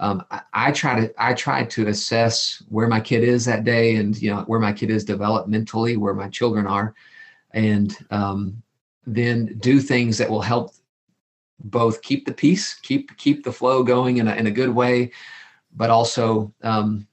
um, 0.00 0.24
I, 0.30 0.40
I, 0.52 0.72
try 0.72 1.00
to 1.00 1.14
I 1.16 1.32
try 1.34 1.64
to 1.64 1.86
assess 1.86 2.62
where 2.68 2.88
my 2.88 3.00
kid 3.00 3.22
is 3.22 3.44
that 3.44 3.64
day 3.64 3.96
and 3.96 4.20
you 4.20 4.34
know 4.34 4.42
where 4.42 4.58
my 4.58 4.72
kid 4.72 4.90
is 4.90 5.04
developmentally 5.04 5.96
where 5.96 6.14
my 6.14 6.28
children 6.28 6.66
are 6.66 6.94
and 7.52 7.96
um, 8.10 8.62
then 9.06 9.56
do 9.60 9.78
things 9.80 10.18
that 10.18 10.28
will 10.28 10.42
help 10.42 10.72
both 11.64 12.02
keep 12.02 12.26
the 12.26 12.34
peace 12.34 12.74
keep 12.74 13.16
keep 13.16 13.44
the 13.44 13.52
flow 13.52 13.84
going 13.84 14.16
in 14.16 14.26
a, 14.26 14.34
in 14.34 14.48
a 14.48 14.50
good 14.50 14.70
way 14.70 15.12
but 15.74 15.90
also 15.90 16.52
um, 16.62 17.06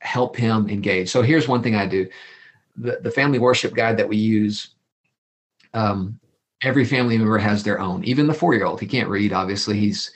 help 0.00 0.36
him 0.36 0.68
engage. 0.68 1.10
So 1.10 1.22
here's 1.22 1.48
one 1.48 1.62
thing 1.62 1.74
I 1.74 1.86
do 1.86 2.08
the, 2.80 2.98
the 3.02 3.10
family 3.10 3.38
worship 3.38 3.74
guide 3.74 3.96
that 3.96 4.08
we 4.08 4.16
use 4.16 4.74
um, 5.74 6.18
every 6.62 6.84
family 6.84 7.16
member 7.18 7.38
has 7.38 7.62
their 7.62 7.80
own 7.80 8.04
even 8.04 8.26
the 8.26 8.34
four 8.34 8.54
year 8.54 8.64
old 8.64 8.80
he 8.80 8.86
can't 8.86 9.08
read 9.08 9.32
obviously. 9.32 9.78
He's 9.78 10.10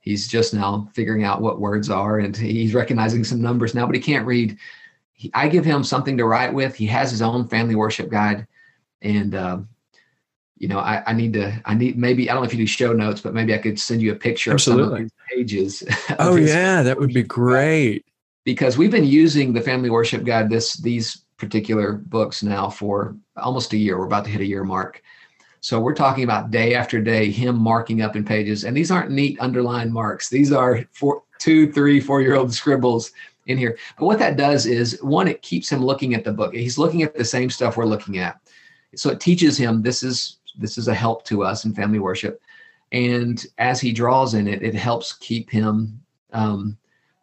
he's 0.00 0.28
just 0.28 0.54
now 0.54 0.88
figuring 0.94 1.24
out 1.24 1.40
what 1.42 1.60
words 1.60 1.90
are 1.90 2.18
and 2.18 2.36
he's 2.36 2.74
recognizing 2.74 3.24
some 3.24 3.42
numbers 3.42 3.74
now 3.74 3.86
but 3.86 3.94
he 3.94 4.00
can't 4.00 4.26
read. 4.26 4.56
He, 5.12 5.30
i 5.34 5.48
give 5.48 5.64
him 5.64 5.82
something 5.82 6.16
to 6.18 6.26
write 6.26 6.52
with. 6.52 6.74
He 6.74 6.86
has 6.86 7.10
his 7.10 7.22
own 7.22 7.48
family 7.48 7.74
worship 7.74 8.10
guide. 8.10 8.46
And 9.02 9.34
um, 9.34 9.68
you 10.58 10.68
know 10.68 10.78
I, 10.78 11.02
I, 11.06 11.12
need 11.12 11.34
to 11.34 11.60
i 11.64 11.74
need 11.74 11.98
maybe 11.98 12.28
i 12.28 12.32
don't 12.32 12.42
know 12.42 12.46
if 12.46 12.52
you 12.52 12.58
do 12.58 12.66
show 12.66 12.92
notes 12.92 13.20
but 13.20 13.34
maybe 13.34 13.54
i 13.54 13.58
could 13.58 13.78
send 13.78 14.00
you 14.00 14.12
a 14.12 14.16
picture 14.16 14.52
Absolutely. 14.52 14.84
of 14.84 14.88
some 14.88 14.94
of 14.94 15.02
these 15.02 15.12
pages 15.36 15.84
oh 16.18 16.36
yeah. 16.36 16.82
That 16.82 16.98
would 16.98 17.12
be 17.12 17.22
great. 17.22 18.06
Because 18.44 18.78
we've 18.78 18.90
been 18.90 19.04
using 19.04 19.52
the 19.52 19.60
family 19.60 19.90
worship 19.90 20.24
guide 20.24 20.48
this 20.48 20.74
these 20.74 21.25
particular 21.36 21.92
books 21.92 22.42
now 22.42 22.68
for 22.68 23.16
almost 23.36 23.72
a 23.72 23.76
year 23.76 23.98
we're 23.98 24.06
about 24.06 24.24
to 24.24 24.30
hit 24.30 24.40
a 24.40 24.46
year 24.46 24.64
mark 24.64 25.02
so 25.66 25.80
we're 25.80 25.94
talking 25.94 26.22
about 26.22 26.52
day 26.52 26.76
after 26.76 27.00
day, 27.00 27.28
him 27.28 27.58
marking 27.58 28.00
up 28.00 28.14
in 28.14 28.24
pages. 28.24 28.62
And 28.62 28.76
these 28.76 28.92
aren't 28.92 29.10
neat 29.10 29.36
underlined 29.40 29.92
marks. 29.92 30.28
These 30.28 30.52
are 30.52 30.84
four, 30.92 31.24
two, 31.40 31.72
three, 31.72 31.98
four 31.98 32.22
year 32.22 32.36
old 32.36 32.54
scribbles 32.54 33.10
in 33.46 33.58
here. 33.58 33.76
But 33.98 34.06
what 34.06 34.20
that 34.20 34.36
does 34.36 34.66
is 34.66 35.02
one, 35.02 35.26
it 35.26 35.42
keeps 35.42 35.70
him 35.70 35.84
looking 35.84 36.14
at 36.14 36.22
the 36.22 36.32
book. 36.32 36.54
He's 36.54 36.78
looking 36.78 37.02
at 37.02 37.16
the 37.16 37.24
same 37.24 37.50
stuff 37.50 37.76
we're 37.76 37.84
looking 37.84 38.18
at. 38.18 38.40
So 38.94 39.10
it 39.10 39.18
teaches 39.18 39.58
him 39.58 39.82
this 39.82 40.04
is 40.04 40.38
this 40.56 40.78
is 40.78 40.86
a 40.86 40.94
help 40.94 41.24
to 41.24 41.42
us 41.42 41.64
in 41.64 41.74
family 41.74 41.98
worship. 41.98 42.40
And 42.92 43.44
as 43.58 43.80
he 43.80 43.92
draws 43.92 44.34
in 44.34 44.46
it, 44.46 44.62
it 44.62 44.74
helps 44.76 45.14
keep 45.14 45.50
him 45.50 46.00
um, 46.32 46.78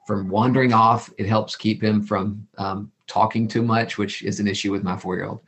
from 0.05 0.27
wandering 0.27 0.73
off. 0.73 1.09
It 1.17 1.27
helps 1.27 1.55
keep 1.55 1.81
him 1.81 2.03
from 2.03 2.45
um, 2.57 2.91
talking 3.07 3.47
too 3.47 3.61
much, 3.61 3.97
which 3.97 4.23
is 4.23 4.39
an 4.39 4.47
issue 4.47 4.71
with 4.71 4.83
my 4.83 4.97
four 4.97 5.15
year 5.15 5.25
old 5.25 5.41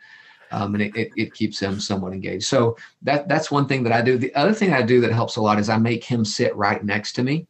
um, 0.51 0.75
and 0.75 0.83
it, 0.83 0.95
it, 0.95 1.11
it, 1.15 1.33
keeps 1.33 1.59
him 1.59 1.79
somewhat 1.79 2.13
engaged. 2.13 2.45
So 2.45 2.77
that 3.01 3.27
that's 3.27 3.51
one 3.51 3.67
thing 3.67 3.83
that 3.83 3.93
I 3.93 4.01
do. 4.01 4.17
The 4.17 4.33
other 4.35 4.53
thing 4.53 4.73
I 4.73 4.81
do 4.81 5.01
that 5.01 5.11
helps 5.11 5.35
a 5.35 5.41
lot 5.41 5.59
is 5.59 5.69
I 5.69 5.77
make 5.77 6.03
him 6.03 6.23
sit 6.23 6.55
right 6.55 6.83
next 6.83 7.13
to 7.13 7.23
me. 7.23 7.47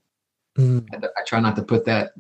Mm. 0.58 0.88
I, 0.94 0.98
I, 0.98 1.24
try 1.26 1.40
not 1.40 1.56
to 1.58 1.64
put 1.64 1.86
that 1.86 2.14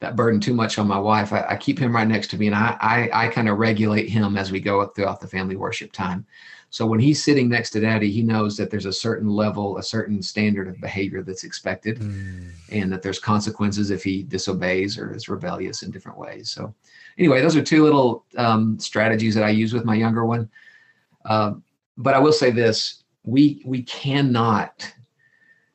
that 0.00 0.16
burden 0.16 0.40
too 0.40 0.54
much 0.54 0.78
on 0.78 0.88
my 0.88 0.98
wife. 0.98 1.32
I, 1.32 1.44
I 1.50 1.56
keep 1.56 1.78
him 1.78 1.94
right 1.94 2.08
next 2.08 2.28
to 2.28 2.38
me, 2.38 2.46
and 2.46 2.56
I 2.56 2.76
I, 2.80 3.26
I 3.26 3.28
kind 3.28 3.48
of 3.48 3.58
regulate 3.58 4.08
him 4.08 4.36
as 4.36 4.50
we 4.50 4.60
go 4.60 4.80
up 4.80 4.94
throughout 4.94 5.20
the 5.20 5.28
family 5.28 5.56
worship 5.56 5.92
time. 5.92 6.26
So 6.68 6.84
when 6.84 6.98
he's 6.98 7.22
sitting 7.22 7.48
next 7.48 7.70
to 7.70 7.80
daddy, 7.80 8.10
he 8.10 8.22
knows 8.22 8.56
that 8.56 8.70
there's 8.70 8.86
a 8.86 8.92
certain 8.92 9.28
level, 9.30 9.78
a 9.78 9.82
certain 9.82 10.20
standard 10.20 10.66
of 10.66 10.80
behavior 10.80 11.22
that's 11.22 11.44
expected, 11.44 12.00
mm. 12.00 12.50
and 12.70 12.92
that 12.92 13.02
there's 13.02 13.20
consequences 13.20 13.90
if 13.90 14.02
he 14.02 14.24
disobeys 14.24 14.98
or 14.98 15.14
is 15.14 15.28
rebellious 15.28 15.82
in 15.82 15.92
different 15.92 16.18
ways. 16.18 16.50
So 16.50 16.74
anyway, 17.18 17.40
those 17.40 17.56
are 17.56 17.62
two 17.62 17.82
little 17.82 18.24
um, 18.36 18.78
strategies 18.78 19.34
that 19.34 19.44
I 19.44 19.50
use 19.50 19.72
with 19.72 19.84
my 19.84 19.94
younger 19.94 20.24
one. 20.24 20.48
Um, 21.24 21.62
but 21.96 22.14
I 22.14 22.18
will 22.18 22.32
say 22.32 22.50
this: 22.50 23.02
we 23.24 23.62
we 23.64 23.82
cannot. 23.82 24.92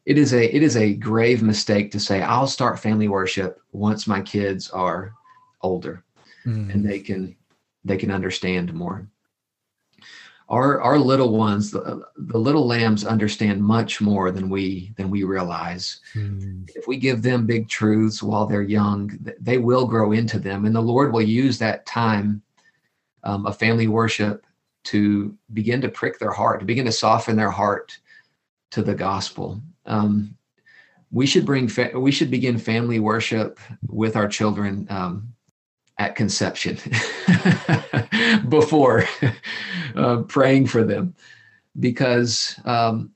It 0.06 0.18
is 0.18 0.34
a 0.34 0.56
it 0.56 0.64
is 0.64 0.78
a 0.78 0.94
grave 0.94 1.44
mistake 1.44 1.92
to 1.92 2.00
say 2.00 2.22
I'll 2.22 2.48
start 2.48 2.80
family 2.80 3.08
worship 3.08 3.62
once 3.72 4.08
my 4.08 4.22
kids 4.22 4.70
are 4.72 5.14
older 5.62 6.04
mm. 6.46 6.74
and 6.74 6.86
they 6.86 7.00
can 7.00 7.36
they 7.86 7.98
can 7.98 8.12
understand 8.12 8.74
more 8.74 9.08
our 10.52 10.82
our 10.82 11.00
little 11.00 11.36
ones 11.36 11.72
the, 11.72 12.04
the 12.18 12.38
little 12.38 12.68
lambs 12.68 13.06
understand 13.06 13.64
much 13.64 14.02
more 14.02 14.32
than 14.32 14.50
we 14.50 14.92
than 14.98 15.10
we 15.10 15.24
realize 15.24 16.02
mm. 16.14 16.70
if 16.76 16.88
we 16.88 16.98
give 16.98 17.22
them 17.22 17.46
big 17.48 17.70
truths 17.70 18.22
while 18.22 18.46
they're 18.46 18.62
young 18.62 19.18
they 19.40 19.58
will 19.58 19.88
grow 19.88 20.12
into 20.12 20.38
them 20.38 20.66
and 20.66 20.76
the 20.76 20.82
lord 20.82 21.14
will 21.14 21.22
use 21.22 21.58
that 21.58 21.86
time 21.86 22.42
um, 23.24 23.46
of 23.46 23.58
family 23.58 23.88
worship 23.88 24.46
to 24.84 25.36
begin 25.54 25.80
to 25.80 25.90
prick 25.90 26.20
their 26.20 26.32
heart 26.32 26.60
to 26.60 26.66
begin 26.66 26.86
to 26.86 26.92
soften 26.92 27.38
their 27.38 27.52
heart 27.52 27.98
to 28.70 28.84
the 28.84 28.94
gospel 28.94 29.60
um, 29.86 30.36
we 31.12 31.26
should 31.26 31.46
bring 31.46 31.68
fa- 31.68 31.98
we 31.98 32.12
should 32.12 32.30
begin 32.30 32.58
family 32.58 33.00
worship 33.00 33.58
with 33.88 34.18
our 34.18 34.28
children 34.28 34.86
um, 34.90 35.34
at 36.02 36.16
conception 36.16 36.78
before 38.50 39.06
uh, 39.96 40.18
praying 40.28 40.66
for 40.68 40.84
them. 40.84 41.16
Because 41.80 42.60
um, 42.66 43.12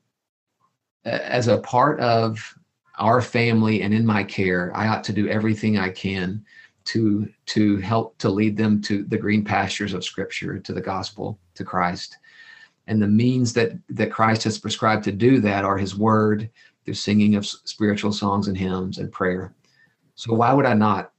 as 1.04 1.48
a 1.48 1.58
part 1.58 2.00
of 2.00 2.58
our 2.98 3.22
family 3.22 3.82
and 3.82 3.94
in 3.94 4.06
my 4.06 4.24
care 4.24 4.72
i 4.74 4.88
ought 4.88 5.04
to 5.04 5.12
do 5.12 5.28
everything 5.28 5.78
i 5.78 5.90
can 5.90 6.42
to 6.86 7.28
to 7.46 7.78
help 7.78 8.18
to 8.20 8.30
lead 8.30 8.56
them 8.56 8.82
to 8.82 9.04
the 9.04 9.18
green 9.18 9.44
pastures 9.44 9.94
of 9.94 10.06
scripture 10.06 10.60
to 10.60 10.72
the 10.72 10.82
gospel 10.82 11.40
to 11.56 11.64
christ. 11.64 12.18
And 12.88 13.02
the 13.02 13.08
means 13.08 13.54
that 13.54 13.72
that 13.90 14.12
christ 14.12 14.44
has 14.44 14.60
prescribed 14.60 15.04
to 15.06 15.12
do 15.12 15.40
that 15.42 15.66
are 15.66 15.78
his 15.78 15.98
word 15.98 16.50
through 16.86 16.94
singing 16.94 17.36
of 17.36 17.46
spiritual 17.46 18.14
songs 18.14 18.48
and 18.48 18.56
hymns 18.56 19.00
and 19.00 19.12
prayer. 19.12 19.54
So 20.14 20.34
why 20.34 20.54
would 20.54 20.68
i 20.68 20.74
not 20.74 21.12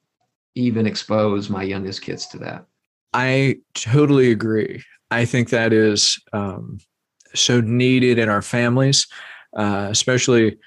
even 0.57 0.87
expose 0.87 1.49
my 1.49 1.63
youngest 1.63 2.03
kids 2.03 2.27
to 2.29 2.39
that. 2.39 2.67
I 3.13 3.59
totally 3.75 4.33
agree. 4.33 4.83
I 5.11 5.25
think 5.25 5.51
that 5.51 5.73
is 5.73 6.19
um, 6.33 6.79
so 7.35 7.61
needed 7.61 8.19
in 8.19 8.29
our 8.29 8.43
families, 8.43 9.07
uh, 9.57 9.89
especially 9.91 10.59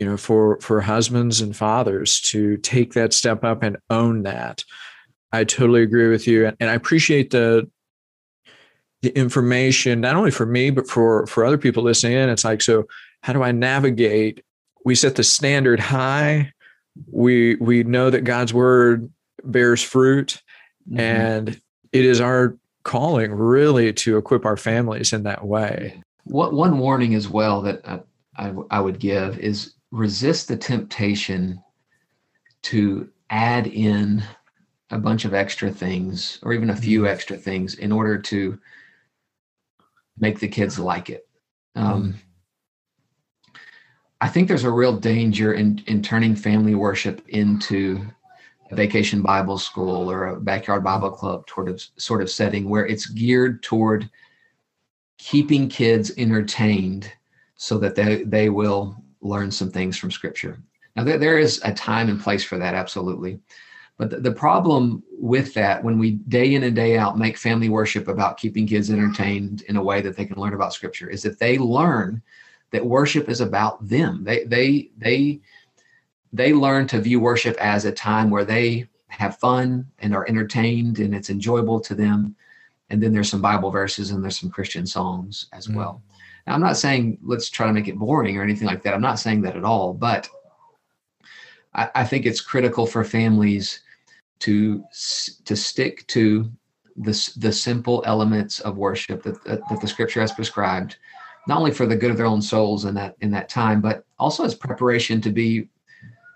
you 0.00 0.06
know 0.06 0.16
for 0.16 0.58
for 0.60 0.80
husbands 0.80 1.40
and 1.40 1.56
fathers 1.56 2.20
to 2.22 2.56
take 2.58 2.94
that 2.94 3.12
step 3.12 3.44
up 3.44 3.62
and 3.62 3.76
own 3.90 4.24
that. 4.24 4.64
I 5.32 5.44
totally 5.44 5.82
agree 5.82 6.08
with 6.08 6.26
you, 6.26 6.46
and, 6.46 6.70
I 6.70 6.74
appreciate 6.74 7.30
the 7.30 7.70
the 9.02 9.10
information 9.10 10.00
not 10.00 10.16
only 10.16 10.30
for 10.30 10.46
me 10.46 10.70
but 10.70 10.88
for 10.88 11.26
for 11.26 11.44
other 11.44 11.58
people 11.58 11.82
listening 11.82 12.14
in. 12.14 12.28
It's 12.28 12.44
like 12.44 12.62
so, 12.62 12.86
how 13.22 13.32
do 13.32 13.42
I 13.42 13.52
navigate? 13.52 14.42
We 14.84 14.94
set 14.94 15.16
the 15.16 15.24
standard 15.24 15.78
high. 15.78 16.52
We 17.10 17.56
we 17.56 17.84
know 17.84 18.10
that 18.10 18.24
God's 18.24 18.52
word 18.54 19.10
bears 19.50 19.82
fruit. 19.82 20.42
Mm-hmm. 20.88 21.00
And 21.00 21.60
it 21.92 22.04
is 22.04 22.20
our 22.20 22.56
calling 22.82 23.32
really 23.32 23.92
to 23.92 24.18
equip 24.18 24.44
our 24.44 24.56
families 24.56 25.12
in 25.12 25.22
that 25.22 25.44
way. 25.44 26.02
What 26.24 26.52
one 26.52 26.78
warning 26.78 27.14
as 27.14 27.28
well 27.28 27.62
that 27.62 27.80
I, 27.86 28.00
I, 28.36 28.54
I 28.70 28.80
would 28.80 28.98
give 28.98 29.38
is 29.38 29.74
resist 29.90 30.48
the 30.48 30.56
temptation 30.56 31.62
to 32.62 33.08
add 33.30 33.66
in 33.66 34.22
a 34.90 34.98
bunch 34.98 35.24
of 35.24 35.34
extra 35.34 35.70
things 35.70 36.38
or 36.42 36.52
even 36.52 36.70
a 36.70 36.76
few 36.76 37.00
mm-hmm. 37.00 37.12
extra 37.12 37.36
things 37.36 37.74
in 37.74 37.92
order 37.92 38.18
to 38.18 38.58
make 40.18 40.38
the 40.38 40.48
kids 40.48 40.78
like 40.78 41.10
it. 41.10 41.26
Um, 41.74 42.14
mm. 42.14 43.58
I 44.20 44.28
think 44.28 44.48
there's 44.48 44.64
a 44.64 44.70
real 44.70 44.96
danger 44.96 45.52
in 45.52 45.82
in 45.86 46.00
turning 46.00 46.34
family 46.34 46.74
worship 46.74 47.22
into 47.28 48.06
vacation 48.76 49.22
Bible 49.22 49.58
school 49.58 50.10
or 50.10 50.26
a 50.26 50.40
backyard 50.40 50.84
Bible 50.84 51.10
club 51.10 51.48
sort 51.48 51.68
of 51.68 51.82
sort 51.96 52.22
of 52.22 52.30
setting 52.30 52.68
where 52.68 52.86
it's 52.86 53.06
geared 53.06 53.62
toward 53.62 54.08
keeping 55.18 55.68
kids 55.68 56.12
entertained 56.16 57.10
so 57.56 57.78
that 57.78 57.94
they 57.94 58.24
they 58.24 58.50
will 58.50 58.96
learn 59.20 59.50
some 59.50 59.70
things 59.70 59.96
from 59.96 60.10
scripture. 60.10 60.58
Now 60.96 61.04
there, 61.04 61.18
there 61.18 61.38
is 61.38 61.60
a 61.64 61.72
time 61.72 62.08
and 62.08 62.20
place 62.20 62.44
for 62.44 62.58
that, 62.58 62.74
absolutely. 62.74 63.40
But 63.96 64.10
the, 64.10 64.20
the 64.20 64.32
problem 64.32 65.02
with 65.12 65.54
that, 65.54 65.82
when 65.82 65.98
we 65.98 66.12
day 66.12 66.54
in 66.54 66.64
and 66.64 66.74
day 66.74 66.98
out 66.98 67.18
make 67.18 67.38
family 67.38 67.68
worship 67.68 68.08
about 68.08 68.36
keeping 68.36 68.66
kids 68.66 68.90
entertained 68.90 69.62
in 69.62 69.76
a 69.76 69.82
way 69.82 70.00
that 70.00 70.16
they 70.16 70.24
can 70.24 70.36
learn 70.36 70.54
about 70.54 70.72
scripture, 70.72 71.08
is 71.08 71.22
that 71.22 71.38
they 71.38 71.58
learn 71.58 72.22
that 72.72 72.84
worship 72.84 73.28
is 73.28 73.40
about 73.40 73.86
them. 73.86 74.24
They 74.24 74.44
they 74.44 74.90
they 74.98 75.40
they 76.34 76.52
learn 76.52 76.88
to 76.88 77.00
view 77.00 77.20
worship 77.20 77.56
as 77.60 77.84
a 77.84 77.92
time 77.92 78.28
where 78.28 78.44
they 78.44 78.88
have 79.06 79.38
fun 79.38 79.86
and 80.00 80.12
are 80.12 80.26
entertained 80.28 80.98
and 80.98 81.14
it's 81.14 81.30
enjoyable 81.30 81.78
to 81.78 81.94
them. 81.94 82.34
And 82.90 83.00
then 83.00 83.12
there's 83.12 83.30
some 83.30 83.40
Bible 83.40 83.70
verses 83.70 84.10
and 84.10 84.22
there's 84.22 84.40
some 84.40 84.50
Christian 84.50 84.84
songs 84.84 85.46
as 85.52 85.68
mm. 85.68 85.76
well. 85.76 86.02
Now, 86.44 86.54
I'm 86.54 86.60
not 86.60 86.76
saying 86.76 87.18
let's 87.22 87.48
try 87.48 87.68
to 87.68 87.72
make 87.72 87.86
it 87.86 87.96
boring 87.96 88.36
or 88.36 88.42
anything 88.42 88.66
like 88.66 88.82
that. 88.82 88.94
I'm 88.94 89.00
not 89.00 89.20
saying 89.20 89.42
that 89.42 89.56
at 89.56 89.64
all, 89.64 89.94
but 89.94 90.28
I, 91.72 91.88
I 91.94 92.04
think 92.04 92.26
it's 92.26 92.40
critical 92.40 92.84
for 92.84 93.04
families 93.04 93.80
to 94.40 94.82
to 95.44 95.54
stick 95.54 96.04
to 96.08 96.50
the, 96.96 97.32
the 97.36 97.52
simple 97.52 98.02
elements 98.06 98.60
of 98.60 98.76
worship 98.76 99.22
that, 99.22 99.42
that, 99.44 99.60
that 99.68 99.80
the 99.80 99.88
scripture 99.88 100.20
has 100.20 100.32
prescribed 100.32 100.96
not 101.46 101.58
only 101.58 101.70
for 101.70 101.86
the 101.86 101.96
good 101.96 102.10
of 102.10 102.16
their 102.16 102.26
own 102.26 102.42
souls 102.42 102.84
in 102.84 102.94
that 102.94 103.16
in 103.20 103.30
that 103.30 103.48
time 103.48 103.80
but 103.80 104.04
also 104.18 104.44
as 104.44 104.54
preparation 104.54 105.20
to 105.20 105.30
be 105.30 105.68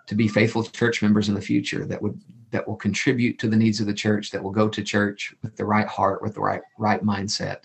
to 0.08 0.14
be 0.14 0.26
faithful 0.26 0.64
church 0.64 1.02
members 1.02 1.28
in 1.28 1.34
the 1.34 1.40
future 1.40 1.84
that 1.84 2.02
would 2.02 2.20
that 2.50 2.66
will 2.66 2.76
contribute 2.76 3.38
to 3.38 3.46
the 3.46 3.56
needs 3.56 3.78
of 3.78 3.86
the 3.86 3.94
church 3.94 4.30
that 4.30 4.42
will 4.42 4.50
go 4.50 4.68
to 4.68 4.82
church 4.82 5.34
with 5.42 5.54
the 5.56 5.64
right 5.64 5.86
heart 5.86 6.22
with 6.22 6.34
the 6.34 6.40
right 6.40 6.62
right 6.78 7.04
mindset 7.04 7.60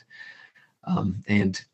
um, 0.83 1.23
and 1.27 1.65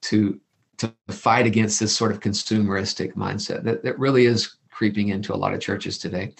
to 0.00 0.40
to 0.78 0.92
fight 1.08 1.46
against 1.46 1.78
this 1.78 1.94
sort 1.94 2.10
of 2.10 2.20
consumeristic 2.20 3.14
mindset 3.14 3.62
that, 3.62 3.82
that 3.84 3.98
really 3.98 4.26
is 4.26 4.56
creeping 4.70 5.10
into 5.10 5.32
a 5.32 5.36
lot 5.36 5.54
of 5.54 5.60
churches 5.60 5.98
today. 5.98 6.32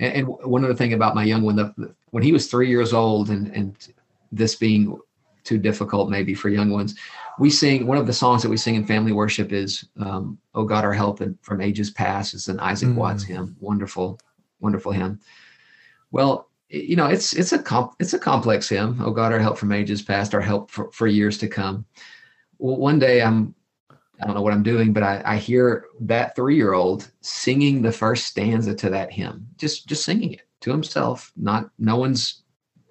And, 0.00 0.14
and 0.14 0.28
one 0.28 0.64
other 0.64 0.74
thing 0.74 0.94
about 0.94 1.14
my 1.14 1.24
young 1.24 1.42
one 1.42 1.56
the, 1.56 1.94
when 2.10 2.22
he 2.22 2.32
was 2.32 2.46
three 2.46 2.68
years 2.68 2.92
old 2.92 3.28
and 3.30 3.48
and 3.48 3.76
this 4.30 4.54
being 4.54 4.98
too 5.44 5.58
difficult 5.58 6.10
maybe 6.10 6.34
for 6.34 6.48
young 6.48 6.70
ones 6.70 6.94
we 7.38 7.50
sing 7.50 7.86
one 7.86 7.98
of 7.98 8.06
the 8.06 8.12
songs 8.12 8.42
that 8.42 8.48
we 8.50 8.56
sing 8.56 8.74
in 8.74 8.86
family 8.86 9.12
worship 9.12 9.52
is 9.52 9.88
um, 9.98 10.38
"Oh 10.54 10.64
God, 10.64 10.84
Our 10.84 10.92
Help" 10.92 11.20
and 11.20 11.38
from 11.42 11.60
ages 11.60 11.90
past. 11.90 12.34
It's 12.34 12.48
an 12.48 12.60
Isaac 12.60 12.90
mm. 12.90 12.94
Watts 12.94 13.24
hymn. 13.24 13.56
Wonderful, 13.60 14.20
wonderful 14.60 14.92
hymn. 14.92 15.20
Well, 16.10 16.48
you 16.68 16.96
know, 16.96 17.06
it's 17.06 17.32
it's 17.32 17.52
a 17.52 17.58
comp, 17.58 17.94
it's 17.98 18.14
a 18.14 18.18
complex 18.18 18.68
hymn. 18.68 19.00
Oh 19.02 19.10
God, 19.10 19.32
our 19.32 19.38
help 19.38 19.58
from 19.58 19.72
ages 19.72 20.02
past, 20.02 20.34
our 20.34 20.40
help 20.40 20.70
for, 20.70 20.90
for 20.92 21.06
years 21.06 21.38
to 21.38 21.48
come. 21.48 21.84
Well, 22.58 22.76
one 22.76 22.98
day 22.98 23.22
I'm 23.22 23.54
I 24.20 24.26
don't 24.26 24.34
know 24.34 24.42
what 24.42 24.52
I'm 24.52 24.62
doing, 24.62 24.92
but 24.92 25.02
I, 25.02 25.22
I 25.24 25.36
hear 25.36 25.86
that 26.00 26.36
three 26.36 26.56
year 26.56 26.74
old 26.74 27.10
singing 27.22 27.82
the 27.82 27.92
first 27.92 28.26
stanza 28.26 28.74
to 28.74 28.90
that 28.90 29.12
hymn, 29.12 29.48
just 29.56 29.86
just 29.86 30.04
singing 30.04 30.34
it 30.34 30.42
to 30.60 30.70
himself. 30.70 31.32
Not 31.36 31.70
no 31.78 31.96
one's 31.96 32.42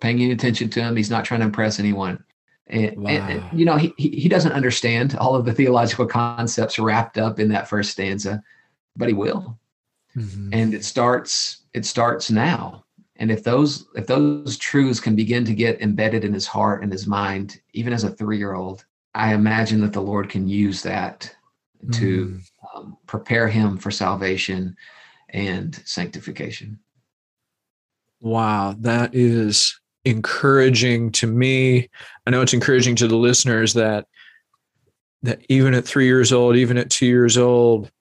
paying 0.01 0.20
any 0.20 0.31
attention 0.31 0.70
to 0.72 0.81
him. 0.81 0.96
He's 0.96 1.12
not 1.12 1.25
trying 1.25 1.41
to 1.41 1.46
impress 1.46 1.79
anyone. 1.79 2.24
And, 2.72 2.98
wow. 2.98 3.10
and, 3.10 3.60
you 3.60 3.66
know, 3.66 3.75
he, 3.75 3.94
he 3.98 4.30
doesn't 4.30 4.54
understand 4.54 5.16
all 5.18 5.36
of 5.36 5.46
the 5.46 5.54
theological 5.54 6.08
concepts 6.08 6.80
wrapped 6.80 7.18
up 7.18 7.38
in 7.38 7.50
that 7.50 7.68
first 7.68 7.92
stanza, 7.92 8.42
but 8.96 9.10
he 9.10 9.13
will. 9.13 9.60
Mm-hmm. 10.16 10.54
And 10.54 10.74
it 10.74 10.86
starts, 10.86 11.63
it 11.74 11.86
starts 11.86 12.32
now. 12.32 12.86
And 13.18 13.30
if 13.30 13.44
those, 13.44 13.88
if 13.96 14.08
those 14.08 14.58
truths 14.58 15.01
can 15.01 15.16
begin 15.18 15.44
to 15.46 15.54
get 15.54 15.82
embedded 15.82 16.24
in 16.24 16.34
his 16.34 16.48
heart 16.48 16.82
and 16.82 16.92
his 16.92 17.06
mind, 17.06 17.60
even 17.74 17.92
as 17.92 18.06
a 18.06 18.10
three-year-old, 18.10 18.86
I 19.13 19.34
imagine 19.34 19.82
that 19.82 19.92
the 19.92 20.01
Lord 20.01 20.30
can 20.30 20.48
use 20.48 20.82
that 20.84 21.36
to 21.92 22.28
mm. 22.28 22.51
um, 22.74 22.98
prepare 23.06 23.50
him 23.50 23.78
for 23.78 23.92
salvation 23.92 24.78
and 25.30 25.75
sanctification. 25.84 26.80
Wow, 28.22 28.75
that 28.80 29.13
is 29.13 29.81
encouraging 30.05 31.12
to 31.13 31.27
me. 31.27 31.89
I 32.25 32.31
know 32.31 32.41
it's 32.41 32.53
encouraging 32.53 32.96
to 32.98 33.08
the 33.08 33.17
listeners 33.17 33.74
that 33.74 34.08
that 35.24 35.41
even 35.50 35.74
at 35.74 35.86
three 35.86 36.05
years 36.05 36.34
old, 36.34 36.55
even 36.55 36.77
at 36.77 36.89
two 36.89 37.05
years 37.05 37.38
old, 37.38 37.91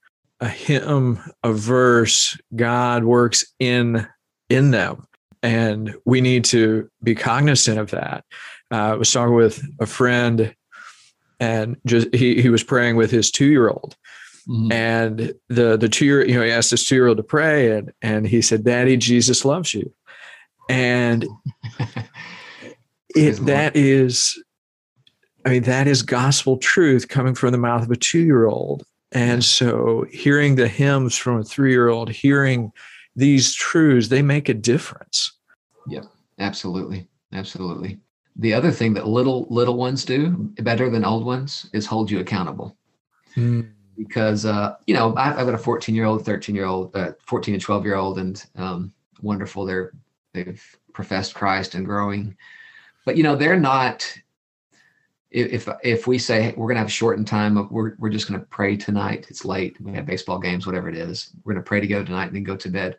a 0.41 0.49
hymn, 0.49 1.21
a 1.43 1.53
verse, 1.53 2.39
God 2.57 3.05
works 3.05 3.45
in 3.59 4.07
in 4.49 4.71
them, 4.71 5.07
and 5.43 5.95
we 6.05 6.21
need 6.21 6.45
to 6.47 6.91
be 7.03 7.15
cognizant 7.15 7.79
of 7.79 7.91
that. 7.91 8.25
Uh, 8.73 8.77
I 8.77 8.95
was 8.95 9.13
talking 9.13 9.35
with 9.35 9.63
a 9.81 9.87
friend, 9.87 10.55
and 11.39 11.77
just 11.87 12.15
he 12.15 12.41
he 12.41 12.49
was 12.49 12.65
praying 12.65 12.97
with 12.97 13.11
his 13.11 13.31
two 13.31 13.47
year 13.47 13.69
old, 13.69 13.97
mm-hmm. 14.49 14.73
and 14.73 15.35
the 15.49 15.77
the 15.77 15.89
two 15.89 16.07
year 16.07 16.27
you 16.27 16.35
know 16.35 16.43
he 16.43 16.51
asked 16.51 16.71
his 16.71 16.87
two 16.87 16.95
year 16.95 17.09
old 17.09 17.19
to 17.19 17.23
pray, 17.23 17.77
and 17.77 17.93
and 18.01 18.27
he 18.27 18.41
said, 18.41 18.65
"Daddy, 18.65 18.97
Jesus 18.97 19.45
loves 19.45 19.75
you." 19.75 19.93
And 20.71 21.27
it 23.11 23.33
that 23.47 23.77
is 23.77 24.43
i 25.45 25.51
mean 25.51 25.63
that 25.63 25.87
is 25.87 26.03
gospel 26.03 26.57
truth 26.59 27.09
coming 27.09 27.35
from 27.35 27.53
the 27.53 27.59
mouth 27.59 27.83
of 27.83 27.91
a 27.91 27.97
two-year-old. 27.97 28.85
And 29.13 29.43
so 29.43 30.07
hearing 30.13 30.55
the 30.55 30.69
hymns 30.69 31.17
from 31.17 31.41
a 31.41 31.45
three-year-old 31.45 32.11
hearing 32.11 32.71
these 33.17 33.53
truths 33.53 34.09
they 34.09 34.23
make 34.23 34.49
a 34.49 34.55
difference. 34.55 35.33
Yeah 35.89 36.05
absolutely. 36.39 37.09
Absolutely. 37.33 37.99
The 38.37 38.55
other 38.55 38.71
thing 38.71 38.95
that 38.95 39.07
little 39.07 39.47
little 39.51 39.77
ones 39.77 40.05
do 40.05 40.31
better 40.59 40.89
than 40.89 41.05
old 41.05 41.25
ones 41.25 41.69
is 41.73 41.87
hold 41.87 42.11
you 42.11 42.21
accountable. 42.21 42.77
Mm. 43.37 43.71
because 43.97 44.45
uh, 44.45 44.75
you 44.87 44.95
know 44.95 45.15
I've, 45.17 45.39
I've, 45.39 45.47
got 45.47 45.55
a 45.55 45.59
14 45.59 45.95
year 45.95 46.05
old 46.05 46.25
13 46.25 46.55
year 46.55 46.65
old 46.65 46.97
uh, 46.97 47.13
14 47.27 47.55
and 47.55 47.63
12 47.63 47.85
year 47.85 47.95
old 47.95 48.19
and 48.19 48.45
um, 48.57 48.93
wonderful. 49.21 49.65
They're 49.65 49.93
they've 50.33 50.79
professed 50.93 51.35
Christ 51.35 51.75
and 51.75 51.87
growing. 51.87 52.37
But 53.05 53.17
you 53.17 53.23
know, 53.23 53.37
they're 53.37 53.61
not. 53.61 54.07
If 55.31 55.69
if 55.85 56.07
we 56.09 56.19
say 56.19 56.53
we're 56.57 56.67
going 56.67 56.75
to 56.75 56.81
have 56.81 56.89
a 56.89 56.91
shortened 56.91 57.29
time, 57.29 57.69
we're 57.71 57.95
we're 57.99 58.11
just 58.11 58.29
going 58.29 58.41
to 58.41 58.47
pray 58.47 58.77
tonight. 58.77 59.27
It's 59.31 59.45
late. 59.45 59.81
We 59.81 59.93
have 59.93 60.07
baseball 60.07 60.39
games, 60.39 60.67
whatever 60.67 60.89
it 60.89 60.97
is. 60.97 61.31
We're 61.45 61.55
going 61.55 61.65
to 61.65 61.69
pray 61.69 61.81
together 61.81 62.05
tonight 62.05 62.27
and 62.27 62.37
then 62.37 62.43
go 62.43 62.57
to 62.57 62.69
bed. 62.69 62.99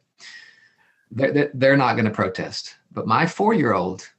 They're 1.12 1.52
they're 1.54 1.78
not 1.78 1.94
going 1.94 2.06
to 2.06 2.12
protest. 2.12 2.78
But 2.91 3.08
my 3.08 3.26
four 3.26 3.54
year 3.54 3.74
old, 3.74 4.10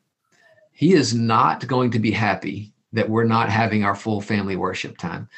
he 0.73 0.93
is 0.93 1.15
not 1.15 1.67
going 1.67 1.91
to 1.93 1.99
be 1.99 2.11
happy 2.11 2.73
that 2.93 3.09
we're 3.09 3.25
not 3.25 3.49
having 3.49 3.85
our 3.85 3.95
full 3.95 4.21
family 4.21 4.57
worship 4.57 4.99
time. 4.99 5.29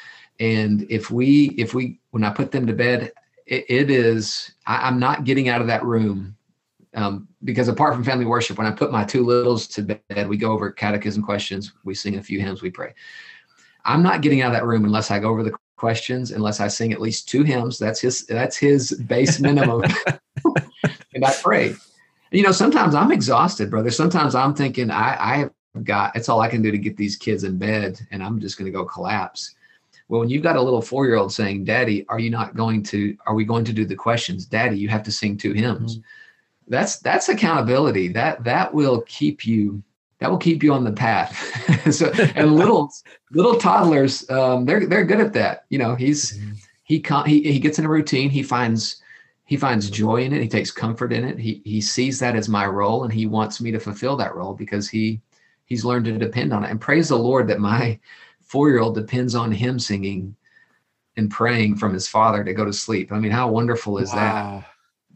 And 0.41 0.85
if 0.89 1.09
we 1.09 1.47
if 1.57 1.73
we 1.73 1.99
when 2.11 2.25
I 2.25 2.29
put 2.31 2.51
them 2.51 2.67
to 2.67 2.73
bed, 2.73 3.13
it, 3.45 3.65
it 3.69 3.89
is 3.89 4.51
I, 4.67 4.87
I'm 4.87 4.99
not 4.99 5.23
getting 5.23 5.47
out 5.47 5.61
of 5.61 5.67
that 5.67 5.85
room 5.85 6.35
um, 6.95 7.27
because 7.43 7.67
apart 7.67 7.93
from 7.93 8.03
family 8.03 8.25
worship, 8.25 8.57
when 8.57 8.67
I 8.67 8.71
put 8.71 8.91
my 8.91 9.03
two 9.03 9.25
littles 9.25 9.67
to 9.67 9.81
bed, 9.81 10.27
we 10.29 10.37
go 10.37 10.51
over 10.51 10.71
catechism 10.71 11.23
questions, 11.23 11.73
we 11.83 11.93
sing 11.93 12.15
a 12.15 12.23
few 12.23 12.39
hymns, 12.39 12.61
we 12.61 12.71
pray. 12.71 12.93
I'm 13.83 14.01
not 14.01 14.21
getting 14.21 14.41
out 14.41 14.47
of 14.47 14.53
that 14.53 14.65
room 14.65 14.85
unless 14.85 15.11
I 15.11 15.19
go 15.19 15.29
over 15.29 15.43
the 15.43 15.53
questions, 15.75 16.31
unless 16.31 16.59
I 16.59 16.67
sing 16.67 16.93
at 16.93 17.01
least 17.01 17.27
two 17.27 17.43
hymns. 17.43 17.77
That's 17.77 17.99
his 17.99 18.25
that's 18.25 18.57
his 18.57 18.93
base 18.93 19.39
minimum. 19.41 19.83
and 21.13 21.25
I 21.25 21.33
pray. 21.41 21.75
You 22.31 22.43
know, 22.43 22.51
sometimes 22.51 22.95
I'm 22.95 23.11
exhausted, 23.11 23.69
brother. 23.69 23.91
Sometimes 23.91 24.33
I'm 24.33 24.55
thinking 24.55 24.89
I, 24.89 25.17
I 25.19 25.37
have 25.37 25.51
got 25.83 26.15
it's 26.15 26.29
all 26.29 26.41
I 26.41 26.49
can 26.49 26.61
do 26.61 26.71
to 26.71 26.77
get 26.77 26.97
these 26.97 27.17
kids 27.17 27.43
in 27.43 27.57
bed, 27.57 27.99
and 28.11 28.23
I'm 28.23 28.39
just 28.39 28.57
going 28.57 28.71
to 28.71 28.77
go 28.77 28.85
collapse. 28.85 29.53
Well, 30.07 30.21
when 30.21 30.29
you've 30.29 30.43
got 30.43 30.55
a 30.55 30.61
little 30.61 30.81
four 30.81 31.05
year 31.05 31.17
old 31.17 31.33
saying, 31.33 31.65
"Daddy, 31.65 32.05
are 32.07 32.19
you 32.19 32.29
not 32.29 32.55
going 32.55 32.83
to? 32.83 33.17
Are 33.27 33.35
we 33.35 33.43
going 33.43 33.65
to 33.65 33.73
do 33.73 33.85
the 33.85 33.95
questions? 33.95 34.45
Daddy, 34.45 34.77
you 34.77 34.87
have 34.87 35.03
to 35.03 35.11
sing 35.11 35.37
two 35.37 35.51
hymns." 35.51 35.97
Mm-hmm 35.97 36.09
that's 36.67 36.99
that's 36.99 37.29
accountability. 37.29 38.09
That 38.09 38.43
that 38.43 38.73
will 38.73 39.01
keep 39.01 39.45
you 39.45 39.83
that 40.19 40.29
will 40.31 40.37
keep 40.37 40.63
you 40.63 40.73
on 40.73 40.83
the 40.83 40.91
path. 40.91 41.51
So 41.91 42.11
and 42.35 42.55
little 42.55 42.91
little 43.31 43.57
toddlers 43.57 44.27
um, 44.31 44.65
they're 44.65 44.87
they're 44.87 45.05
good 45.05 45.19
at 45.19 45.33
that. 45.33 45.65
You 45.69 45.77
know 45.77 45.93
he's 45.93 46.39
mm-hmm. 46.39 46.53
he 46.83 47.03
he 47.27 47.51
he 47.53 47.59
gets 47.59 47.77
in 47.77 47.85
a 47.85 47.89
routine. 47.89 48.31
He 48.31 48.41
finds 48.41 49.03
he 49.45 49.55
finds 49.55 49.91
joy 49.91 50.23
in 50.23 50.33
it. 50.33 50.41
He 50.41 50.47
takes 50.47 50.71
comfort 50.71 51.13
in 51.13 51.23
it. 51.23 51.37
He 51.37 51.61
he 51.63 51.79
sees 51.79 52.17
that 52.19 52.35
as 52.35 52.49
my 52.49 52.65
role 52.65 53.03
and 53.03 53.13
he 53.13 53.27
wants 53.27 53.61
me 53.61 53.69
to 53.69 53.79
fulfill 53.79 54.17
that 54.17 54.35
role 54.35 54.55
because 54.55 54.89
he 54.89 55.21
he's 55.65 55.85
learned 55.85 56.05
to 56.05 56.17
depend 56.17 56.53
on 56.53 56.63
it. 56.63 56.71
And 56.71 56.81
praise 56.81 57.09
the 57.09 57.19
lord 57.19 57.47
that 57.49 57.59
my 57.59 57.99
four-year-old 58.41 58.95
depends 58.95 59.35
on 59.35 59.51
him 59.51 59.77
singing 59.77 60.35
and 61.17 61.29
praying 61.29 61.75
from 61.75 61.93
his 61.93 62.07
father 62.07 62.43
to 62.43 62.53
go 62.53 62.65
to 62.65 62.73
sleep. 62.73 63.11
I 63.11 63.19
mean 63.19 63.31
how 63.31 63.47
wonderful 63.47 63.99
is 63.99 64.11
wow. 64.11 64.15
that 64.15 64.65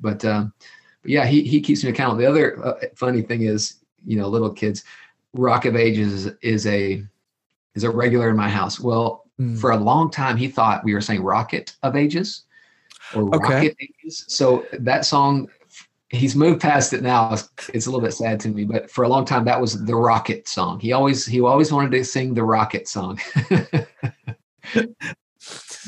but 0.02 0.24
um 0.24 0.54
but 1.02 1.12
yeah, 1.12 1.26
he 1.26 1.44
he 1.44 1.62
keeps 1.62 1.84
me 1.84 1.90
accountable. 1.90 2.22
The 2.22 2.30
other 2.30 2.66
uh, 2.66 2.74
funny 2.96 3.22
thing 3.22 3.44
is, 3.44 3.76
you 4.06 4.18
know, 4.18 4.28
little 4.28 4.52
kids, 4.52 4.84
Rock 5.34 5.66
of 5.66 5.76
Ages 5.76 6.26
is, 6.26 6.34
is 6.42 6.68
a 6.68 7.04
is 7.76 7.84
a 7.84 7.90
regular 7.90 8.30
in 8.30 8.36
my 8.36 8.50
house. 8.50 8.80
Well, 8.80 9.26
mm. 9.40 9.58
for 9.60 9.72
a 9.72 9.78
long 9.78 10.12
time, 10.12 10.38
he 10.38 10.48
thought 10.48 10.84
we 10.84 10.94
were 10.94 11.02
saying 11.02 11.24
Rocket 11.24 11.76
of 11.84 11.96
Ages 11.96 12.44
or 13.16 13.24
okay. 13.36 13.54
Rocket 13.54 13.78
Ages. 13.80 14.26
So 14.28 14.66
that 14.74 15.06
song, 15.06 15.50
he's 16.10 16.36
moved 16.36 16.62
past 16.62 16.94
it 16.94 17.02
now. 17.02 17.34
It's, 17.34 17.50
it's 17.74 17.86
a 17.86 17.90
little 17.90 18.06
bit 18.06 18.14
sad 18.14 18.40
to 18.42 18.50
me, 18.50 18.66
but 18.66 18.92
for 18.92 19.04
a 19.04 19.08
long 19.08 19.26
time, 19.26 19.46
that 19.46 19.62
was 19.62 19.86
the 19.86 19.96
Rocket 19.96 20.48
song. 20.48 20.80
He 20.80 20.92
always 20.92 21.26
he 21.26 21.42
always 21.42 21.72
wanted 21.72 21.92
to 21.92 22.04
sing 22.04 22.34
the 22.34 22.44
Rocket 22.44 22.88
song. 22.88 23.20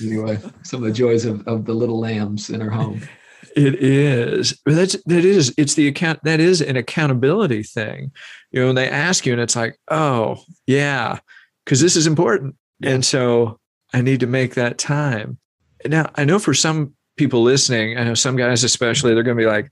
anyway, 0.02 0.40
some 0.64 0.82
of 0.82 0.88
the 0.88 0.94
joys 0.94 1.26
of, 1.26 1.48
of 1.48 1.66
the 1.66 1.74
little 1.74 2.00
lambs 2.00 2.50
in 2.50 2.62
our 2.62 2.70
home. 2.70 3.02
It 3.56 3.76
is. 3.76 4.60
That's 4.66 4.94
that 5.06 5.26
is. 5.26 5.54
It's 5.58 5.74
the 5.74 5.88
account. 5.88 6.20
That 6.24 6.40
is 6.40 6.62
an 6.62 6.78
accountability 6.78 7.64
thing. 7.64 8.12
You 8.52 8.62
know, 8.62 8.66
when 8.68 8.76
they 8.76 8.90
ask 8.90 9.26
you, 9.26 9.34
and 9.34 9.42
it's 9.42 9.56
like, 9.56 9.78
oh 9.90 10.42
yeah, 10.68 11.20
because 11.66 11.82
this 11.82 11.96
is 11.96 12.08
important, 12.08 12.56
and 12.82 13.04
so 13.04 13.60
I 13.94 14.02
need 14.02 14.22
to 14.22 14.28
make 14.28 14.56
that 14.56 14.78
time. 14.78 15.38
Now 15.86 16.10
I 16.16 16.24
know 16.24 16.40
for 16.40 16.54
some 16.54 16.94
people 17.18 17.44
listening, 17.44 17.98
I 17.98 18.04
know 18.04 18.14
some 18.14 18.36
guys 18.36 18.64
especially, 18.64 19.14
they're 19.14 19.24
going 19.24 19.38
to 19.38 19.44
be 19.44 19.50
like, 19.50 19.70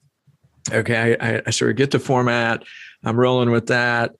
okay, 0.71 1.15
I, 1.19 1.41
I 1.45 1.49
sort 1.51 1.71
of 1.71 1.77
get 1.77 1.91
the 1.91 1.99
format. 1.99 2.63
I'm 3.03 3.19
rolling 3.19 3.51
with 3.51 3.67
that. 3.67 4.11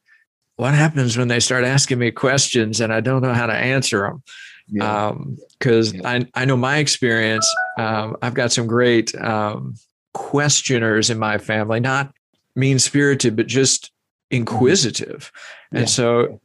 What 0.55 0.73
happens 0.73 1.17
when 1.17 1.27
they 1.27 1.39
start 1.39 1.63
asking 1.63 1.99
me 1.99 2.11
questions 2.11 2.81
and 2.81 2.93
I 2.93 3.01
don't 3.01 3.21
know 3.21 3.33
how 3.33 3.45
to 3.45 3.53
answer 3.53 4.01
them? 4.01 4.23
Because 4.71 5.93
yeah. 5.93 6.01
um. 6.01 6.27
I, 6.35 6.41
I 6.41 6.45
know 6.45 6.57
my 6.57 6.77
experience. 6.77 7.47
Um, 7.77 8.17
I've 8.21 8.33
got 8.33 8.51
some 8.51 8.67
great 8.67 9.15
um, 9.15 9.75
questioners 10.13 11.09
in 11.09 11.17
my 11.17 11.37
family, 11.37 11.79
not 11.79 12.13
mean 12.55 12.79
spirited, 12.79 13.35
but 13.35 13.47
just 13.47 13.91
inquisitive. 14.31 15.31
And 15.71 15.81
yeah. 15.81 15.85
so 15.85 16.41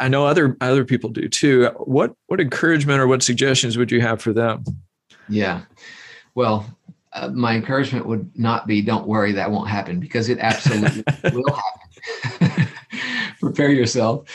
I 0.00 0.08
know 0.08 0.26
other 0.26 0.56
other 0.60 0.84
people 0.84 1.10
do 1.10 1.28
too. 1.28 1.66
What 1.76 2.14
what 2.26 2.40
encouragement 2.40 3.00
or 3.00 3.06
what 3.06 3.22
suggestions 3.22 3.76
would 3.76 3.90
you 3.90 4.00
have 4.00 4.20
for 4.20 4.32
them? 4.32 4.64
Yeah. 5.28 5.62
Well, 6.34 6.66
uh, 7.12 7.28
my 7.28 7.54
encouragement 7.54 8.06
would 8.06 8.30
not 8.38 8.66
be 8.66 8.82
don't 8.82 9.06
worry 9.06 9.32
that 9.32 9.50
won't 9.50 9.68
happen 9.68 10.00
because 10.00 10.28
it 10.28 10.38
absolutely 10.38 11.02
will 11.32 11.60
happen. 12.40 12.68
prepare 13.40 13.70
yourself. 13.70 14.28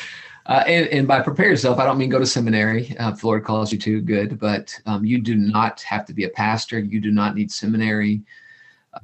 Uh, 0.52 0.66
and, 0.68 0.88
and, 0.88 1.08
by 1.08 1.22
prepare 1.22 1.48
yourself, 1.48 1.80
I 1.80 1.86
don't 1.86 1.98
mean 1.98 2.10
go 2.10 2.20
to 2.20 2.26
seminary. 2.26 2.94
Uh, 3.00 3.16
Lord 3.24 3.46
calls 3.46 3.72
you 3.72 3.78
to, 3.80 4.02
good. 4.02 4.38
But 4.38 4.78
um, 4.86 5.06
you 5.06 5.22
do 5.22 5.34
not 5.36 5.80
have 5.84 6.06
to 6.08 6.14
be 6.14 6.26
a 6.26 6.30
pastor. 6.30 6.78
You 6.78 7.00
do 7.00 7.10
not 7.10 7.36
need 7.36 7.50
seminary 7.50 8.22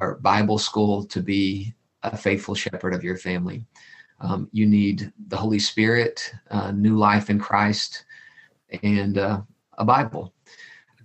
or 0.02 0.16
Bible 0.16 0.58
school 0.58 1.06
to 1.06 1.22
be 1.22 1.74
a 2.04 2.18
faithful 2.18 2.54
shepherd 2.54 2.94
of 2.94 3.02
your 3.02 3.16
family. 3.16 3.64
Um, 4.20 4.50
you 4.52 4.66
need 4.66 5.14
the 5.30 5.38
Holy 5.38 5.58
Spirit, 5.58 6.34
uh, 6.52 6.72
new 6.72 6.98
life 6.98 7.30
in 7.30 7.40
Christ, 7.40 8.04
and 8.84 9.18
uh, 9.18 9.40
a 9.78 9.86
Bible. 9.86 10.34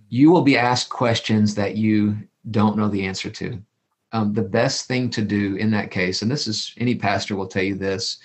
You 0.09 0.29
will 0.29 0.41
be 0.41 0.57
asked 0.57 0.89
questions 0.89 1.55
that 1.55 1.77
you 1.77 2.17
don't 2.51 2.75
know 2.75 2.89
the 2.89 3.05
answer 3.05 3.29
to. 3.29 3.63
Um, 4.11 4.33
the 4.33 4.41
best 4.41 4.89
thing 4.89 5.09
to 5.11 5.21
do 5.21 5.55
in 5.55 5.71
that 5.71 5.89
case, 5.89 6.21
and 6.21 6.29
this 6.29 6.47
is 6.47 6.73
any 6.77 6.95
pastor 6.95 7.37
will 7.37 7.47
tell 7.47 7.63
you 7.63 7.75
this, 7.75 8.17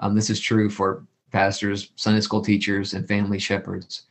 um, 0.00 0.16
this 0.16 0.28
is 0.28 0.40
true 0.40 0.68
for 0.68 1.06
pastors, 1.32 1.90
Sunday 1.96 2.20
school 2.20 2.42
teachers, 2.42 2.94
and 2.94 3.08
family 3.08 3.38
shepherds. 3.38 4.02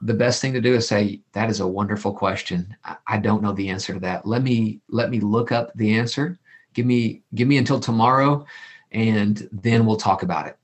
The 0.00 0.14
best 0.14 0.40
thing 0.40 0.52
to 0.54 0.60
do 0.60 0.74
is 0.74 0.88
say, 0.88 1.20
"That 1.32 1.50
is 1.50 1.60
a 1.60 1.66
wonderful 1.66 2.12
question. 2.12 2.74
I, 3.06 3.18
don't 3.18 3.42
know 3.42 3.52
the 3.52 3.68
answer 3.68 3.94
to 3.94 4.00
that. 4.00 4.26
Let 4.26 4.42
me 4.42 4.80
let 4.88 5.10
me 5.10 5.20
look 5.20 5.52
up 5.52 5.72
the 5.74 5.94
answer. 5.94 6.38
Give 6.74 6.86
me 6.86 7.22
give 7.34 7.46
me 7.48 7.58
until 7.58 7.78
tomorrow, 7.78 8.46
and 8.92 9.48
then 9.52 9.86
we'll 9.86 9.96
talk 9.96 10.22
about 10.22 10.46
it." 10.46 10.56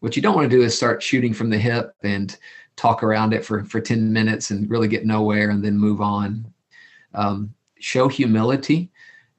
What 0.00 0.14
you 0.14 0.22
don't 0.22 0.34
want 0.34 0.50
to 0.50 0.56
do 0.56 0.62
is 0.62 0.76
start 0.76 1.02
shooting 1.02 1.32
from 1.34 1.50
the 1.50 1.58
hip 1.58 1.94
and 2.02 2.36
talk 2.76 3.02
around 3.02 3.32
it 3.32 3.44
for 3.44 3.64
for 3.64 3.80
10 3.80 4.12
minutes 4.12 4.50
and 4.50 4.70
really 4.70 4.88
get 4.88 5.06
nowhere 5.06 5.50
and 5.50 5.64
then 5.64 5.78
move 5.78 6.00
on 6.00 6.46
um, 7.14 7.52
show 7.80 8.08
humility 8.08 8.90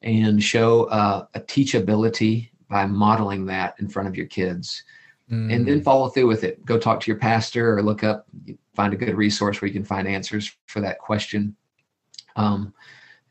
and 0.01 0.43
show 0.43 0.85
uh, 0.85 1.25
a 1.35 1.39
teachability 1.39 2.49
by 2.69 2.85
modeling 2.85 3.45
that 3.45 3.75
in 3.79 3.87
front 3.87 4.09
of 4.09 4.15
your 4.15 4.25
kids 4.25 4.83
mm. 5.31 5.53
and 5.53 5.67
then 5.67 5.81
mm. 5.81 5.83
follow 5.83 6.09
through 6.09 6.27
with 6.27 6.43
it. 6.43 6.63
Go 6.65 6.77
talk 6.77 6.99
to 7.01 7.11
your 7.11 7.19
pastor 7.19 7.77
or 7.77 7.83
look 7.83 8.03
up 8.03 8.27
find 8.75 8.93
a 8.93 8.97
good 8.97 9.15
resource 9.15 9.59
where 9.59 9.67
you 9.67 9.73
can 9.73 9.83
find 9.83 10.07
answers 10.07 10.55
for 10.67 10.81
that 10.81 10.99
question 10.99 11.55
um, 12.35 12.73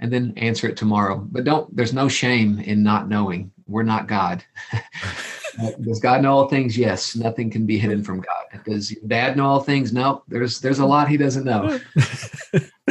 and 0.00 0.12
then 0.12 0.32
answer 0.36 0.68
it 0.68 0.76
tomorrow. 0.76 1.16
But 1.16 1.44
don't 1.44 1.74
there's 1.74 1.94
no 1.94 2.08
shame 2.08 2.58
in 2.58 2.82
not 2.82 3.08
knowing. 3.08 3.52
We're 3.66 3.84
not 3.84 4.08
god. 4.08 4.44
Does 5.80 6.00
god 6.00 6.20
know 6.20 6.36
all 6.36 6.48
things? 6.48 6.76
Yes. 6.76 7.16
Nothing 7.16 7.48
can 7.50 7.64
be 7.64 7.78
hidden 7.78 8.02
from 8.02 8.20
god. 8.20 8.64
Does 8.64 8.90
your 8.90 9.02
dad 9.06 9.36
know 9.36 9.46
all 9.46 9.60
things? 9.60 9.92
No 9.92 10.22
there's 10.28 10.60
there's 10.60 10.80
a 10.80 10.86
lot 10.86 11.08
he 11.08 11.16
doesn't 11.16 11.44
know. 11.44 11.80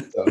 So 0.10 0.26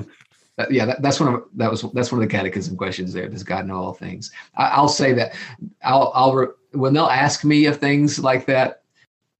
that, 0.56 0.70
yeah, 0.70 0.84
that, 0.84 1.02
that's 1.02 1.18
one 1.18 1.34
of 1.34 1.44
that 1.54 1.70
was 1.70 1.82
that's 1.94 2.12
one 2.12 2.22
of 2.22 2.28
the 2.28 2.34
catechism 2.34 2.76
questions. 2.76 3.12
There, 3.12 3.28
does 3.28 3.42
God 3.42 3.66
know 3.66 3.76
all 3.76 3.92
things? 3.92 4.30
I, 4.54 4.80
will 4.80 4.88
say 4.88 5.12
that 5.14 5.34
I'll 5.82 6.12
I'll 6.14 6.54
when 6.74 6.92
they'll 6.94 7.06
ask 7.06 7.44
me 7.44 7.66
of 7.66 7.78
things 7.78 8.18
like 8.18 8.46
that, 8.46 8.82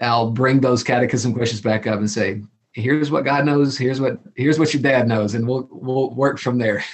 I'll 0.00 0.30
bring 0.30 0.60
those 0.60 0.82
catechism 0.82 1.34
questions 1.34 1.60
back 1.60 1.86
up 1.86 1.98
and 1.98 2.10
say, 2.10 2.42
"Here's 2.72 3.10
what 3.10 3.24
God 3.24 3.44
knows. 3.44 3.78
Here's 3.78 4.00
what 4.00 4.18
here's 4.36 4.58
what 4.58 4.74
your 4.74 4.82
dad 4.82 5.08
knows," 5.08 5.34
and 5.34 5.46
we'll 5.46 5.68
we'll 5.70 6.10
work 6.14 6.38
from 6.38 6.58
there. 6.58 6.84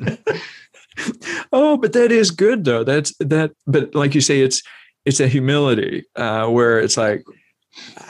oh, 1.52 1.76
but 1.76 1.92
that 1.92 2.12
is 2.12 2.30
good 2.30 2.64
though. 2.64 2.84
That's 2.84 3.14
that. 3.20 3.52
But 3.66 3.94
like 3.94 4.14
you 4.14 4.20
say, 4.20 4.40
it's 4.40 4.62
it's 5.04 5.20
a 5.20 5.28
humility 5.28 6.04
uh, 6.16 6.48
where 6.48 6.80
it's 6.80 6.96
like, 6.96 7.24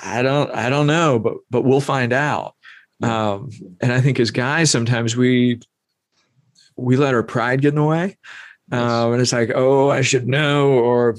I 0.03 0.22
don't 0.22 0.51
I 0.53 0.70
don't 0.70 0.87
know, 0.87 1.18
but 1.18 1.35
but 1.51 1.62
we'll 1.62 1.81
find 1.81 2.12
out. 2.12 2.55
Um, 3.03 3.51
and 3.81 3.92
I 3.92 4.01
think 4.01 4.18
as 4.18 4.31
guys, 4.31 4.70
sometimes 4.70 5.16
we 5.16 5.61
we 6.77 6.96
let 6.96 7.14
our 7.14 7.22
pride 7.22 7.61
get 7.61 7.68
in 7.68 7.74
the 7.77 7.85
way, 7.85 8.16
um, 8.72 9.12
and 9.12 9.20
it's 9.20 9.33
like, 9.33 9.51
oh, 9.55 9.90
I 9.90 10.01
should 10.01 10.27
know, 10.27 10.70
or 10.70 11.16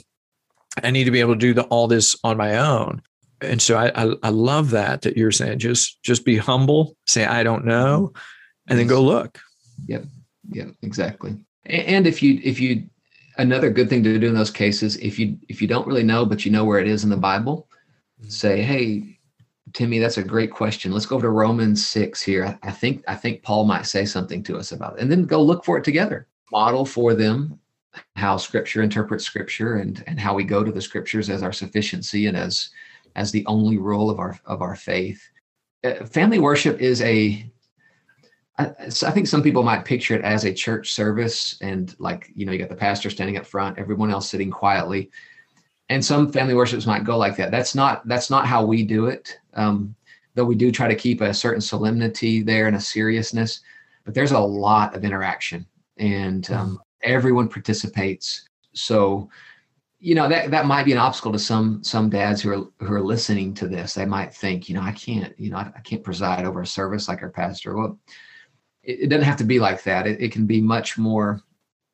I 0.84 0.91
need 0.91 1.05
to 1.05 1.12
be 1.12 1.19
able 1.19 1.34
to 1.34 1.39
do 1.39 1.53
the, 1.53 1.63
all 1.63 1.88
this 1.88 2.17
on 2.23 2.38
my 2.38 2.58
own. 2.58 3.01
And 3.41 3.62
so 3.62 3.77
I, 3.77 3.91
I, 3.95 4.13
I 4.23 4.29
love 4.29 4.71
that 4.71 5.01
that 5.03 5.15
you're 5.15 5.32
saying 5.32 5.60
just 5.60 6.01
just 6.03 6.25
be 6.25 6.38
humble, 6.38 6.97
say 7.05 7.25
I 7.25 7.43
don't 7.43 7.65
know, 7.65 8.13
and 8.67 8.77
then 8.77 8.88
go 8.88 9.01
look. 9.01 9.39
Yep, 9.88 10.03
yep, 10.49 10.69
exactly. 10.82 11.38
And 11.65 12.05
if 12.05 12.21
you 12.21 12.41
if 12.43 12.60
you 12.60 12.89
another 13.38 13.69
good 13.69 13.89
thing 13.89 14.03
to 14.03 14.19
do 14.19 14.27
in 14.27 14.36
those 14.36 14.51
cases, 14.51 14.97
if 14.97 15.17
you 15.17 15.38
if 15.47 15.62
you 15.62 15.67
don't 15.67 15.88
really 15.88 16.03
know 16.03 16.25
but 16.25 16.45
you 16.45 16.51
know 16.51 16.65
where 16.65 16.79
it 16.79 16.88
is 16.88 17.05
in 17.05 17.10
the 17.10 17.17
Bible, 17.17 17.69
mm-hmm. 18.19 18.29
say, 18.29 18.62
hey, 18.62 19.19
Timmy, 19.73 19.99
that's 19.99 20.17
a 20.17 20.23
great 20.23 20.51
question. 20.51 20.91
Let's 20.91 21.05
go 21.05 21.15
over 21.15 21.27
to 21.27 21.32
Romans 21.32 21.86
6 21.86 22.21
here. 22.21 22.60
I 22.62 22.71
think 22.71 23.03
I 23.08 23.15
think 23.15 23.43
Paul 23.43 23.65
might 23.65 23.86
say 23.86 24.05
something 24.05 24.43
to 24.43 24.58
us 24.58 24.73
about 24.73 24.97
it. 24.97 25.01
And 25.01 25.12
then 25.12 25.23
go 25.23 25.41
look 25.41 25.63
for 25.63 25.77
it 25.77 25.84
together. 25.84 26.27
Model 26.51 26.86
for 26.86 27.13
them 27.13 27.60
how 28.15 28.38
scripture 28.38 28.82
interprets 28.82 29.23
scripture 29.23 29.78
and 29.78 30.04
and 30.08 30.19
how 30.19 30.34
we 30.34 30.43
go 30.43 30.63
to 30.63 30.71
the 30.71 30.82
scriptures 30.82 31.30
as 31.30 31.43
our 31.43 31.54
sufficiency 31.54 32.28
and 32.28 32.38
as 32.38 32.69
as 33.15 33.32
the 33.32 33.45
only 33.47 33.78
rule 33.78 34.10
of 34.10 34.19
our 34.19 34.39
of 34.45 34.62
our 34.62 34.75
faith. 34.75 35.21
Uh, 35.84 36.06
family 36.06 36.39
worship 36.39 36.80
is 36.80 37.02
a 37.02 37.49
I, 38.58 38.65
think 38.89 39.28
some 39.28 39.41
people 39.41 39.63
might 39.63 39.86
picture 39.86 40.15
it 40.15 40.21
as 40.21 40.43
a 40.43 40.54
church 40.54 40.91
service 40.91 41.58
and 41.62 41.95
like 41.97 42.30
you 42.36 42.45
know 42.45 42.52
you 42.52 42.60
got 42.60 42.67
the 42.67 42.75
pastor 42.75 43.10
standing 43.10 43.38
up 43.38 43.45
front 43.45 43.80
everyone 43.80 44.12
else 44.12 44.28
sitting 44.28 44.52
quietly 44.52 45.10
and 45.88 46.04
some 46.04 46.30
family 46.30 46.54
worships 46.54 46.86
might 46.86 47.06
go 47.06 47.17
like 47.17 47.38
that 47.38 47.52
that's 47.52 47.73
not 47.73 48.06
that's 48.10 48.30
not 48.30 48.45
how 48.45 48.65
we 48.65 48.84
do 48.84 49.06
it 49.06 49.39
um, 49.54 49.95
though 50.36 50.43
we 50.43 50.56
do 50.56 50.73
try 50.73 50.89
to 50.89 50.95
keep 50.95 51.21
a 51.21 51.34
certain 51.34 51.62
solemnity 51.62 52.41
there 52.41 52.67
and 52.67 52.75
a 52.75 52.82
seriousness 52.82 53.62
but 54.04 54.13
there's 54.13 54.34
a 54.34 54.39
lot 54.39 54.93
of 54.93 55.06
interaction 55.06 55.65
and 55.97 56.52
um. 56.52 56.82
Everyone 57.03 57.47
participates 57.47 58.47
so 58.73 59.29
you 59.99 60.15
know 60.15 60.29
that 60.29 60.51
that 60.51 60.65
might 60.65 60.85
be 60.85 60.91
an 60.91 60.97
obstacle 60.97 61.31
to 61.31 61.39
some 61.39 61.83
some 61.83 62.09
dads 62.09 62.41
who 62.41 62.49
are 62.51 62.85
who 62.85 62.93
are 62.93 63.01
listening 63.01 63.53
to 63.53 63.67
this 63.67 63.93
they 63.93 64.05
might 64.05 64.33
think 64.33 64.69
you 64.69 64.75
know 64.75 64.81
i 64.81 64.91
can't 64.91 65.38
you 65.39 65.49
know 65.49 65.57
i, 65.57 65.71
I 65.75 65.79
can't 65.81 66.03
preside 66.03 66.45
over 66.45 66.62
a 66.62 66.67
service 66.67 67.07
like 67.07 67.21
our 67.21 67.29
pastor 67.29 67.75
well 67.75 67.99
it, 68.83 69.01
it 69.01 69.07
doesn't 69.09 69.25
have 69.25 69.38
to 69.38 69.43
be 69.43 69.59
like 69.59 69.83
that 69.83 70.07
it, 70.07 70.21
it 70.21 70.31
can 70.31 70.45
be 70.45 70.62
much 70.62 70.97
more 70.97 71.41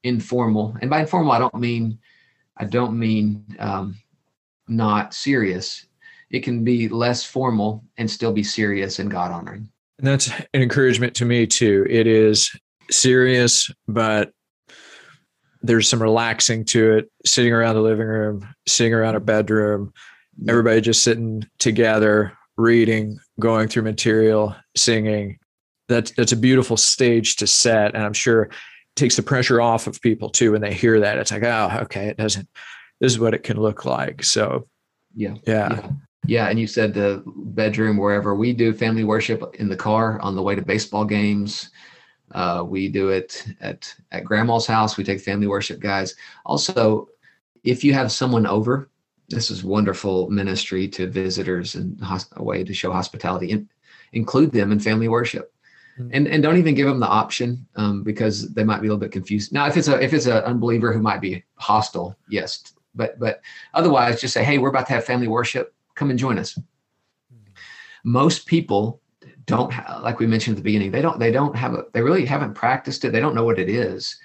informal 0.03 0.75
and 0.81 0.89
by 0.89 1.01
informal 1.01 1.31
i 1.31 1.39
don't 1.39 1.55
mean 1.55 1.97
I 2.57 2.65
don't 2.65 2.97
mean 2.97 3.43
um, 3.59 3.95
not 4.67 5.13
serious. 5.13 5.85
It 6.29 6.41
can 6.41 6.63
be 6.63 6.87
less 6.87 7.23
formal 7.23 7.83
and 7.97 8.09
still 8.09 8.31
be 8.31 8.43
serious 8.43 8.99
and 8.99 9.11
God 9.11 9.31
honoring. 9.31 9.69
And 9.97 10.07
that's 10.07 10.29
an 10.53 10.61
encouragement 10.61 11.15
to 11.15 11.25
me 11.25 11.47
too. 11.47 11.85
It 11.89 12.07
is 12.07 12.51
serious, 12.91 13.71
but 13.87 14.31
there's 15.65 15.89
some 15.89 16.01
relaxing 16.01 16.65
to 16.65 16.97
it. 16.97 17.11
Sitting 17.25 17.53
around 17.53 17.75
the 17.75 17.81
living 17.81 18.07
room, 18.07 18.47
sitting 18.67 18.93
around 18.93 19.15
a 19.15 19.19
bedroom, 19.19 19.93
everybody 20.47 20.81
just 20.81 21.03
sitting 21.03 21.43
together, 21.59 22.37
reading, 22.57 23.19
going 23.39 23.67
through 23.67 23.83
material, 23.83 24.55
singing. 24.75 25.39
That's 25.87 26.11
that's 26.11 26.31
a 26.31 26.37
beautiful 26.37 26.77
stage 26.77 27.35
to 27.37 27.47
set, 27.47 27.93
and 27.95 28.03
I'm 28.03 28.13
sure 28.13 28.49
takes 28.95 29.17
the 29.17 29.23
pressure 29.23 29.61
off 29.61 29.87
of 29.87 30.01
people 30.01 30.29
too 30.29 30.53
when 30.53 30.61
they 30.61 30.73
hear 30.73 30.99
that. 31.01 31.17
It's 31.17 31.31
like, 31.31 31.43
oh, 31.43 31.79
okay, 31.83 32.07
it 32.07 32.17
doesn't. 32.17 32.47
This 33.01 33.11
is 33.11 33.19
what 33.19 33.33
it 33.33 33.43
can 33.43 33.57
look 33.57 33.85
like. 33.85 34.23
So, 34.23 34.67
yeah, 35.15 35.35
yeah, 35.45 35.69
yeah. 35.69 35.89
yeah. 36.27 36.47
And 36.47 36.59
you 36.59 36.65
said 36.65 36.93
the 36.93 37.21
bedroom, 37.25 37.97
wherever 37.97 38.35
we 38.35 38.53
do 38.53 38.73
family 38.73 39.03
worship 39.03 39.55
in 39.55 39.67
the 39.67 39.75
car 39.75 40.19
on 40.21 40.35
the 40.35 40.41
way 40.41 40.55
to 40.55 40.61
baseball 40.61 41.05
games. 41.05 41.69
Uh, 42.31 42.63
we 42.67 42.89
do 42.89 43.09
it 43.09 43.45
at 43.61 43.93
at 44.11 44.25
grandma's 44.25 44.65
house. 44.65 44.97
We 44.97 45.03
take 45.03 45.21
family 45.21 45.47
worship 45.47 45.79
guys. 45.79 46.15
Also, 46.45 47.07
if 47.63 47.83
you 47.83 47.93
have 47.93 48.11
someone 48.11 48.45
over, 48.45 48.89
this 49.29 49.51
is 49.51 49.63
wonderful 49.63 50.29
ministry 50.29 50.87
to 50.89 51.07
visitors 51.07 51.75
and 51.75 52.01
a 52.35 52.43
way 52.43 52.63
to 52.63 52.73
show 52.73 52.91
hospitality. 52.91 53.51
In, 53.51 53.69
include 54.13 54.51
them 54.51 54.71
in 54.71 54.79
family 54.79 55.07
worship 55.07 55.51
Mm. 55.99 56.09
and 56.11 56.27
and 56.27 56.43
don't 56.43 56.57
even 56.57 56.75
give 56.75 56.87
them 56.87 56.99
the 56.99 57.07
option 57.07 57.65
um, 57.77 58.03
because 58.03 58.53
they 58.53 58.63
might 58.63 58.81
be 58.81 58.87
a 58.87 58.89
little 58.89 58.99
bit 58.99 59.11
confused. 59.11 59.53
Now, 59.53 59.65
if 59.67 59.77
it's 59.77 59.87
a 59.87 60.01
if 60.01 60.13
it's 60.13 60.25
an 60.25 60.43
unbeliever 60.43 60.91
who 60.91 61.01
might 61.01 61.21
be 61.21 61.43
hostile, 61.55 62.17
yes, 62.27 62.73
but 62.93 63.17
but 63.17 63.41
otherwise, 63.73 64.19
just 64.19 64.33
say, 64.33 64.43
hey, 64.43 64.57
we're 64.57 64.69
about 64.69 64.87
to 64.87 64.93
have 64.93 65.05
family 65.05 65.27
worship. 65.27 65.73
Come 65.95 66.09
and 66.09 66.19
join 66.19 66.37
us. 66.37 66.53
Mm. 66.53 67.53
Most 68.03 68.45
people 68.45 68.99
don't 69.45 69.71
ha- 69.71 69.99
like 70.03 70.19
we 70.19 70.27
mentioned 70.27 70.55
at 70.55 70.57
the 70.57 70.63
beginning 70.63 70.91
they 70.91 71.01
don't 71.01 71.19
they 71.19 71.31
don't 71.31 71.55
have 71.55 71.73
a 71.73 71.85
they 71.93 72.01
really 72.01 72.25
haven't 72.25 72.53
practiced 72.53 73.05
it. 73.05 73.11
They 73.11 73.19
don't 73.19 73.35
know 73.35 73.43
what 73.43 73.59
it 73.59 73.69
is. 73.69 74.17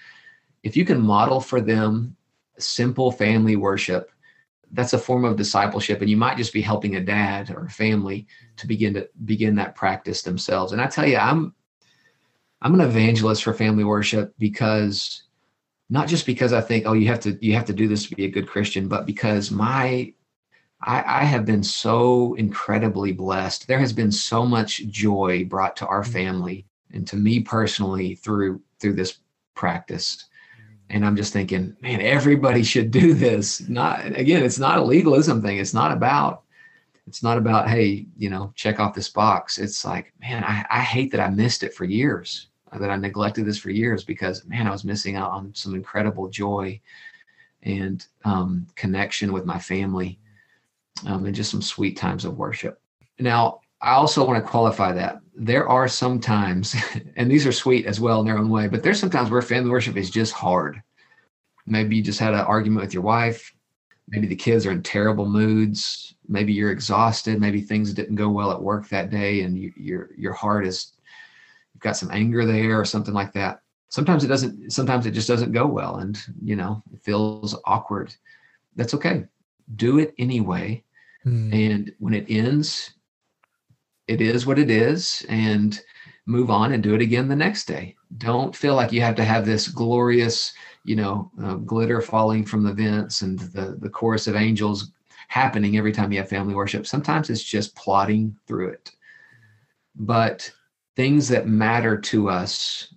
If 0.63 0.77
you 0.77 0.85
can 0.85 1.01
model 1.01 1.41
for 1.41 1.61
them 1.61 2.17
simple 2.59 3.11
family 3.11 3.57
worship 3.57 4.11
that's 4.73 4.93
a 4.93 4.99
form 4.99 5.25
of 5.25 5.37
discipleship 5.37 6.01
and 6.01 6.09
you 6.09 6.17
might 6.17 6.37
just 6.37 6.53
be 6.53 6.61
helping 6.61 6.97
a 6.97 7.01
dad 7.01 7.51
or 7.51 7.65
a 7.65 7.71
family 7.71 8.27
to 8.57 8.67
begin 8.67 8.95
to 8.95 9.09
begin 9.25 9.55
that 9.57 9.75
practice 9.75 10.23
themselves. 10.23 10.73
And 10.73 10.81
i 10.81 10.87
tell 10.87 11.07
you 11.07 11.17
i'm 11.17 11.55
i'm 12.63 12.75
an 12.75 12.81
evangelist 12.81 13.43
for 13.43 13.55
family 13.55 13.85
worship 13.85 14.35
because 14.39 15.25
not 15.89 16.07
just 16.07 16.27
because 16.27 16.53
i 16.53 16.61
think 16.61 16.87
oh 16.87 16.93
you 16.93 17.09
have 17.09 17.21
to 17.21 17.39
you 17.45 17.55
have 17.55 17.65
to 17.67 17.73
do 17.73 17.89
this 17.89 18.09
to 18.09 18.15
be 18.15 18.27
a 18.27 18.31
good 18.31 18.49
christian 18.49 18.89
but 18.89 19.07
because 19.07 19.51
my 19.51 20.13
I, 20.83 21.21
I 21.21 21.25
have 21.25 21.45
been 21.45 21.63
so 21.63 22.35
incredibly 22.35 23.13
blessed. 23.13 23.67
There 23.67 23.79
has 23.79 23.93
been 23.93 24.13
so 24.13 24.47
much 24.47 24.87
joy 24.87 25.45
brought 25.45 25.77
to 25.77 25.87
our 25.87 26.03
mm. 26.03 26.13
family 26.13 26.67
and 26.93 27.07
to 27.09 27.17
me 27.17 27.41
personally 27.41 28.15
through 28.15 28.61
through 28.79 28.95
this 28.95 29.19
practice. 29.55 30.29
Mm. 30.59 30.75
And 30.91 31.07
I'm 31.07 31.17
just 31.17 31.33
thinking, 31.33 31.77
man, 31.81 32.01
everybody 32.01 32.63
should 32.63 32.91
do 32.91 33.15
this. 33.15 33.69
Not 33.69 34.07
again, 34.07 34.43
it's 34.43 34.59
not 34.59 34.79
a 34.79 34.85
legalism 34.85 35.43
thing. 35.43 35.59
It's 35.59 35.75
not 35.75 35.93
about 35.93 36.43
it's 37.11 37.25
not 37.25 37.39
about 37.39 37.69
hey 37.69 38.07
you 38.17 38.31
know 38.31 38.53
check 38.55 38.79
off 38.79 38.95
this 38.95 39.09
box 39.09 39.59
it's 39.59 39.85
like 39.85 40.13
man 40.21 40.45
I, 40.45 40.65
I, 40.71 40.81
hate 40.81 41.11
that 41.11 41.21
i 41.21 41.29
missed 41.29 41.65
it 41.65 41.75
for 41.75 41.85
years 41.85 42.49
that 42.73 42.89
i 42.89 42.95
neglected 42.95 43.47
this 43.47 43.59
for 43.59 43.71
years 43.71 44.05
because 44.05 44.45
man 44.47 44.69
i 44.69 44.71
was 44.71 44.85
missing 44.85 45.17
out 45.17 45.33
on 45.33 45.53
some 45.53 45.75
incredible 45.75 46.29
joy 46.29 46.81
and 47.65 48.07
um, 48.25 48.65
connection 48.77 49.33
with 49.33 49.45
my 49.45 49.59
family 49.59 50.21
um, 51.07 51.25
and 51.27 51.35
just 51.35 51.51
some 51.51 51.63
sweet 51.63 51.97
times 51.97 52.25
of 52.25 52.37
worship. 52.37 52.81
Now, 53.19 53.61
I 53.83 53.93
also 53.93 54.27
want 54.27 54.43
to 54.43 54.51
qualify 54.51 54.93
that 54.93 55.21
there 55.35 55.69
are 55.69 55.89
some 55.89 56.21
times, 56.21 56.77
and 57.17 57.31
these 57.31 57.47
are 57.47 57.53
sweet 57.53 57.87
as 57.87 57.99
well 57.99 58.21
in 58.21 58.27
their 58.27 58.39
own 58.39 58.51
way, 58.51 58.69
but 58.69 58.83
there's 58.83 59.01
sometimes 59.01 59.31
where 59.31 59.43
family 59.43 59.71
worship 59.71 59.97
is 59.97 60.11
just 60.11 60.33
hard. 60.33 60.83
Maybe 61.67 61.97
you 61.97 62.03
just 62.03 62.21
had 62.21 62.35
an 62.35 62.41
argument 62.41 62.83
with 62.83 62.95
your 62.95 63.03
wife. 63.03 63.55
Maybe 64.09 64.27
the 64.27 64.37
kids 64.37 64.67
are 64.67 64.73
in 64.73 64.83
terrible 64.83 65.27
moods. 65.27 66.15
Maybe 66.29 66.53
you're 66.53 66.73
exhausted. 66.73 67.41
Maybe 67.41 67.61
things 67.61 67.95
didn't 67.95 68.17
go 68.17 68.29
well 68.29 68.51
at 68.51 68.61
work 68.61 68.89
that 68.89 69.11
day, 69.11 69.43
and 69.43 69.57
you, 69.57 69.73
your 69.77 70.11
your 70.17 70.33
heart 70.33 70.67
is 70.67 70.95
you've 71.73 71.83
got 71.83 71.97
some 71.97 72.11
anger 72.11 72.45
there 72.45 72.79
or 72.81 72.85
something 72.85 73.15
like 73.15 73.33
that. 73.35 73.61
Sometimes 73.89 74.25
it 74.25 74.29
doesn't. 74.29 74.73
Sometimes 74.73 75.07
it 75.07 75.13
just 75.13 75.29
doesn't 75.29 75.53
go 75.53 75.67
well, 75.67 75.97
and 75.97 76.21
you 76.43 76.57
know 76.57 76.83
it 76.93 77.05
feels 77.05 77.57
awkward. 77.67 78.15
That's 78.75 78.95
okay. 78.95 79.27
Do 79.77 80.01
it 80.01 80.13
anyway 80.19 80.83
Mm. 81.27 81.73
And 81.73 81.93
when 81.99 82.15
it 82.15 82.27
ends, 82.29 82.95
it 84.09 84.21
is 84.21 84.47
what 84.47 84.59
it 84.59 84.71
is, 84.71 85.25
and 85.29 85.81
move 86.27 86.51
on 86.51 86.73
and 86.73 86.83
do 86.83 86.95
it 86.95 87.03
again 87.03 87.29
the 87.29 87.37
next 87.37 87.67
day. 87.67 87.97
Don't 88.19 88.55
feel 88.55 88.75
like 88.75 88.93
you 88.93 89.01
have 89.01 89.17
to 89.17 89.25
have 89.25 89.45
this 89.45 89.69
glorious, 89.69 90.53
you 90.85 90.97
know, 90.97 91.31
uh, 91.43 91.55
glitter 91.55 92.01
falling 92.01 92.45
from 92.45 92.63
the 92.63 92.73
vents 92.73 93.23
and 93.23 93.39
the, 93.39 93.77
the 93.81 93.89
chorus 93.89 94.27
of 94.27 94.37
angels 94.37 94.93
happening 95.29 95.77
every 95.77 95.93
time 95.93 96.11
you 96.11 96.19
have 96.19 96.29
family 96.29 96.55
worship. 96.55 96.87
Sometimes 96.87 97.31
it's 97.31 97.43
just 97.43 97.77
plodding 97.77 98.37
through 98.47 98.71
it. 98.71 98.91
But 99.95 100.51
things 100.97 101.29
that 101.29 101.47
matter 101.47 101.97
to 101.99 102.29
us, 102.29 102.95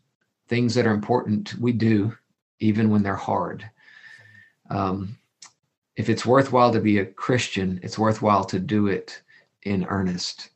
things 0.48 0.74
that 0.76 0.88
are 0.88 0.94
important, 0.94 1.56
we 1.60 1.72
do, 1.72 2.16
even 2.60 2.90
when 2.90 3.04
they're 3.04 3.16
hard. 3.16 3.70
Um, 4.70 5.18
if 5.96 6.10
it's 6.10 6.26
worthwhile 6.26 6.72
to 6.74 6.80
be 6.80 7.00
a 7.00 7.06
Christian, 7.06 7.80
it's 7.84 8.00
worthwhile 8.00 8.44
to 8.46 8.60
do 8.60 8.88
it 8.88 9.22
in 9.64 9.86
earnest. 9.86 10.50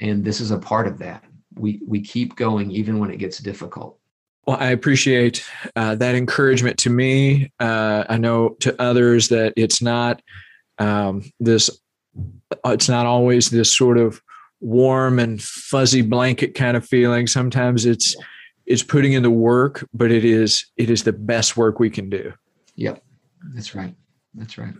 And 0.00 0.24
this 0.24 0.40
is 0.40 0.50
a 0.50 0.58
part 0.58 0.86
of 0.86 0.98
that. 0.98 1.24
We 1.54 1.80
we 1.86 2.00
keep 2.00 2.36
going 2.36 2.70
even 2.70 2.98
when 2.98 3.10
it 3.10 3.18
gets 3.18 3.38
difficult. 3.38 3.98
Well, 4.46 4.56
I 4.58 4.70
appreciate 4.70 5.44
uh, 5.76 5.94
that 5.96 6.14
encouragement 6.14 6.78
to 6.78 6.90
me. 6.90 7.50
Uh, 7.60 8.04
I 8.08 8.18
know 8.18 8.50
to 8.60 8.80
others 8.80 9.28
that 9.28 9.54
it's 9.56 9.80
not 9.80 10.20
um, 10.78 11.30
this. 11.40 11.70
It's 12.64 12.88
not 12.88 13.06
always 13.06 13.50
this 13.50 13.70
sort 13.74 13.98
of 13.98 14.20
warm 14.60 15.18
and 15.18 15.42
fuzzy 15.42 16.02
blanket 16.02 16.54
kind 16.54 16.76
of 16.76 16.86
feeling. 16.86 17.26
Sometimes 17.26 17.86
it's 17.86 18.16
it's 18.66 18.82
putting 18.82 19.12
in 19.12 19.22
the 19.22 19.30
work, 19.30 19.86
but 19.94 20.10
it 20.10 20.24
is 20.24 20.66
it 20.76 20.90
is 20.90 21.04
the 21.04 21.12
best 21.12 21.56
work 21.56 21.78
we 21.78 21.90
can 21.90 22.10
do. 22.10 22.32
Yep, 22.76 23.02
that's 23.54 23.74
right. 23.74 23.94
That's 24.34 24.58
right. 24.58 24.74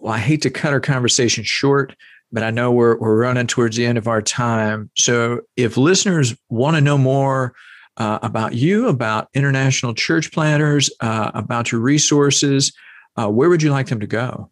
Well, 0.00 0.12
I 0.12 0.18
hate 0.18 0.42
to 0.42 0.50
cut 0.50 0.72
our 0.72 0.80
conversation 0.80 1.44
short, 1.44 1.94
but 2.30 2.42
I 2.42 2.50
know 2.50 2.70
we're 2.72 2.98
we're 2.98 3.16
running 3.16 3.46
towards 3.46 3.76
the 3.76 3.86
end 3.86 3.96
of 3.98 4.08
our 4.08 4.22
time. 4.22 4.90
So, 4.96 5.42
if 5.56 5.76
listeners 5.76 6.34
want 6.48 6.76
to 6.76 6.80
know 6.80 6.96
more 6.98 7.54
uh, 7.96 8.18
about 8.22 8.54
you, 8.54 8.88
about 8.88 9.28
international 9.34 9.94
church 9.94 10.32
planters, 10.32 10.90
uh, 11.00 11.30
about 11.34 11.70
your 11.72 11.80
resources, 11.80 12.72
uh, 13.16 13.28
where 13.28 13.48
would 13.48 13.62
you 13.62 13.70
like 13.70 13.86
them 13.88 14.00
to 14.00 14.06
go? 14.06 14.50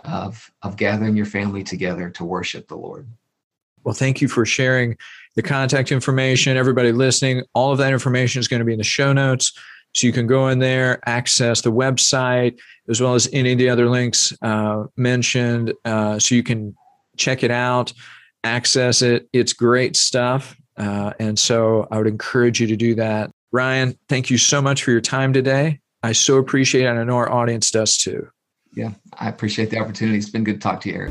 of, 0.00 0.50
of 0.62 0.76
gathering 0.76 1.16
your 1.16 1.26
family 1.26 1.64
together 1.64 2.10
to 2.10 2.24
worship 2.24 2.68
the 2.68 2.76
Lord. 2.76 3.06
Well, 3.84 3.94
thank 3.94 4.20
you 4.20 4.28
for 4.28 4.44
sharing 4.44 4.96
the 5.34 5.42
contact 5.42 5.92
information. 5.92 6.56
Everybody 6.56 6.92
listening, 6.92 7.42
all 7.54 7.72
of 7.72 7.78
that 7.78 7.92
information 7.92 8.40
is 8.40 8.48
going 8.48 8.60
to 8.60 8.64
be 8.64 8.72
in 8.72 8.78
the 8.78 8.84
show 8.84 9.12
notes. 9.12 9.52
So 9.94 10.06
you 10.06 10.12
can 10.12 10.26
go 10.26 10.48
in 10.48 10.58
there, 10.58 11.00
access 11.08 11.62
the 11.62 11.72
website, 11.72 12.58
as 12.88 13.00
well 13.00 13.14
as 13.14 13.28
any 13.32 13.52
of 13.52 13.58
the 13.58 13.68
other 13.68 13.88
links 13.88 14.32
uh, 14.42 14.84
mentioned. 14.96 15.72
Uh, 15.84 16.18
so 16.18 16.34
you 16.34 16.42
can 16.42 16.76
check 17.16 17.42
it 17.42 17.50
out 17.50 17.92
access 18.46 19.02
it. 19.02 19.28
It's 19.32 19.52
great 19.52 19.96
stuff. 19.96 20.56
Uh, 20.76 21.12
and 21.18 21.38
so 21.38 21.88
I 21.90 21.98
would 21.98 22.06
encourage 22.06 22.60
you 22.60 22.66
to 22.66 22.76
do 22.76 22.94
that. 22.96 23.30
Ryan, 23.52 23.98
thank 24.08 24.30
you 24.30 24.38
so 24.38 24.60
much 24.60 24.84
for 24.84 24.90
your 24.90 25.00
time 25.00 25.32
today. 25.32 25.80
I 26.02 26.12
so 26.12 26.36
appreciate 26.36 26.84
it. 26.84 26.88
And 26.88 26.98
I 26.98 27.04
know 27.04 27.16
our 27.16 27.30
audience 27.30 27.70
does 27.70 27.96
too. 27.96 28.28
Yeah, 28.74 28.90
I 29.14 29.28
appreciate 29.28 29.70
the 29.70 29.78
opportunity. 29.78 30.18
It's 30.18 30.28
been 30.28 30.44
good 30.44 30.54
to 30.54 30.60
talk 30.60 30.82
to 30.82 30.90
you, 30.90 30.96
Eric. 30.96 31.04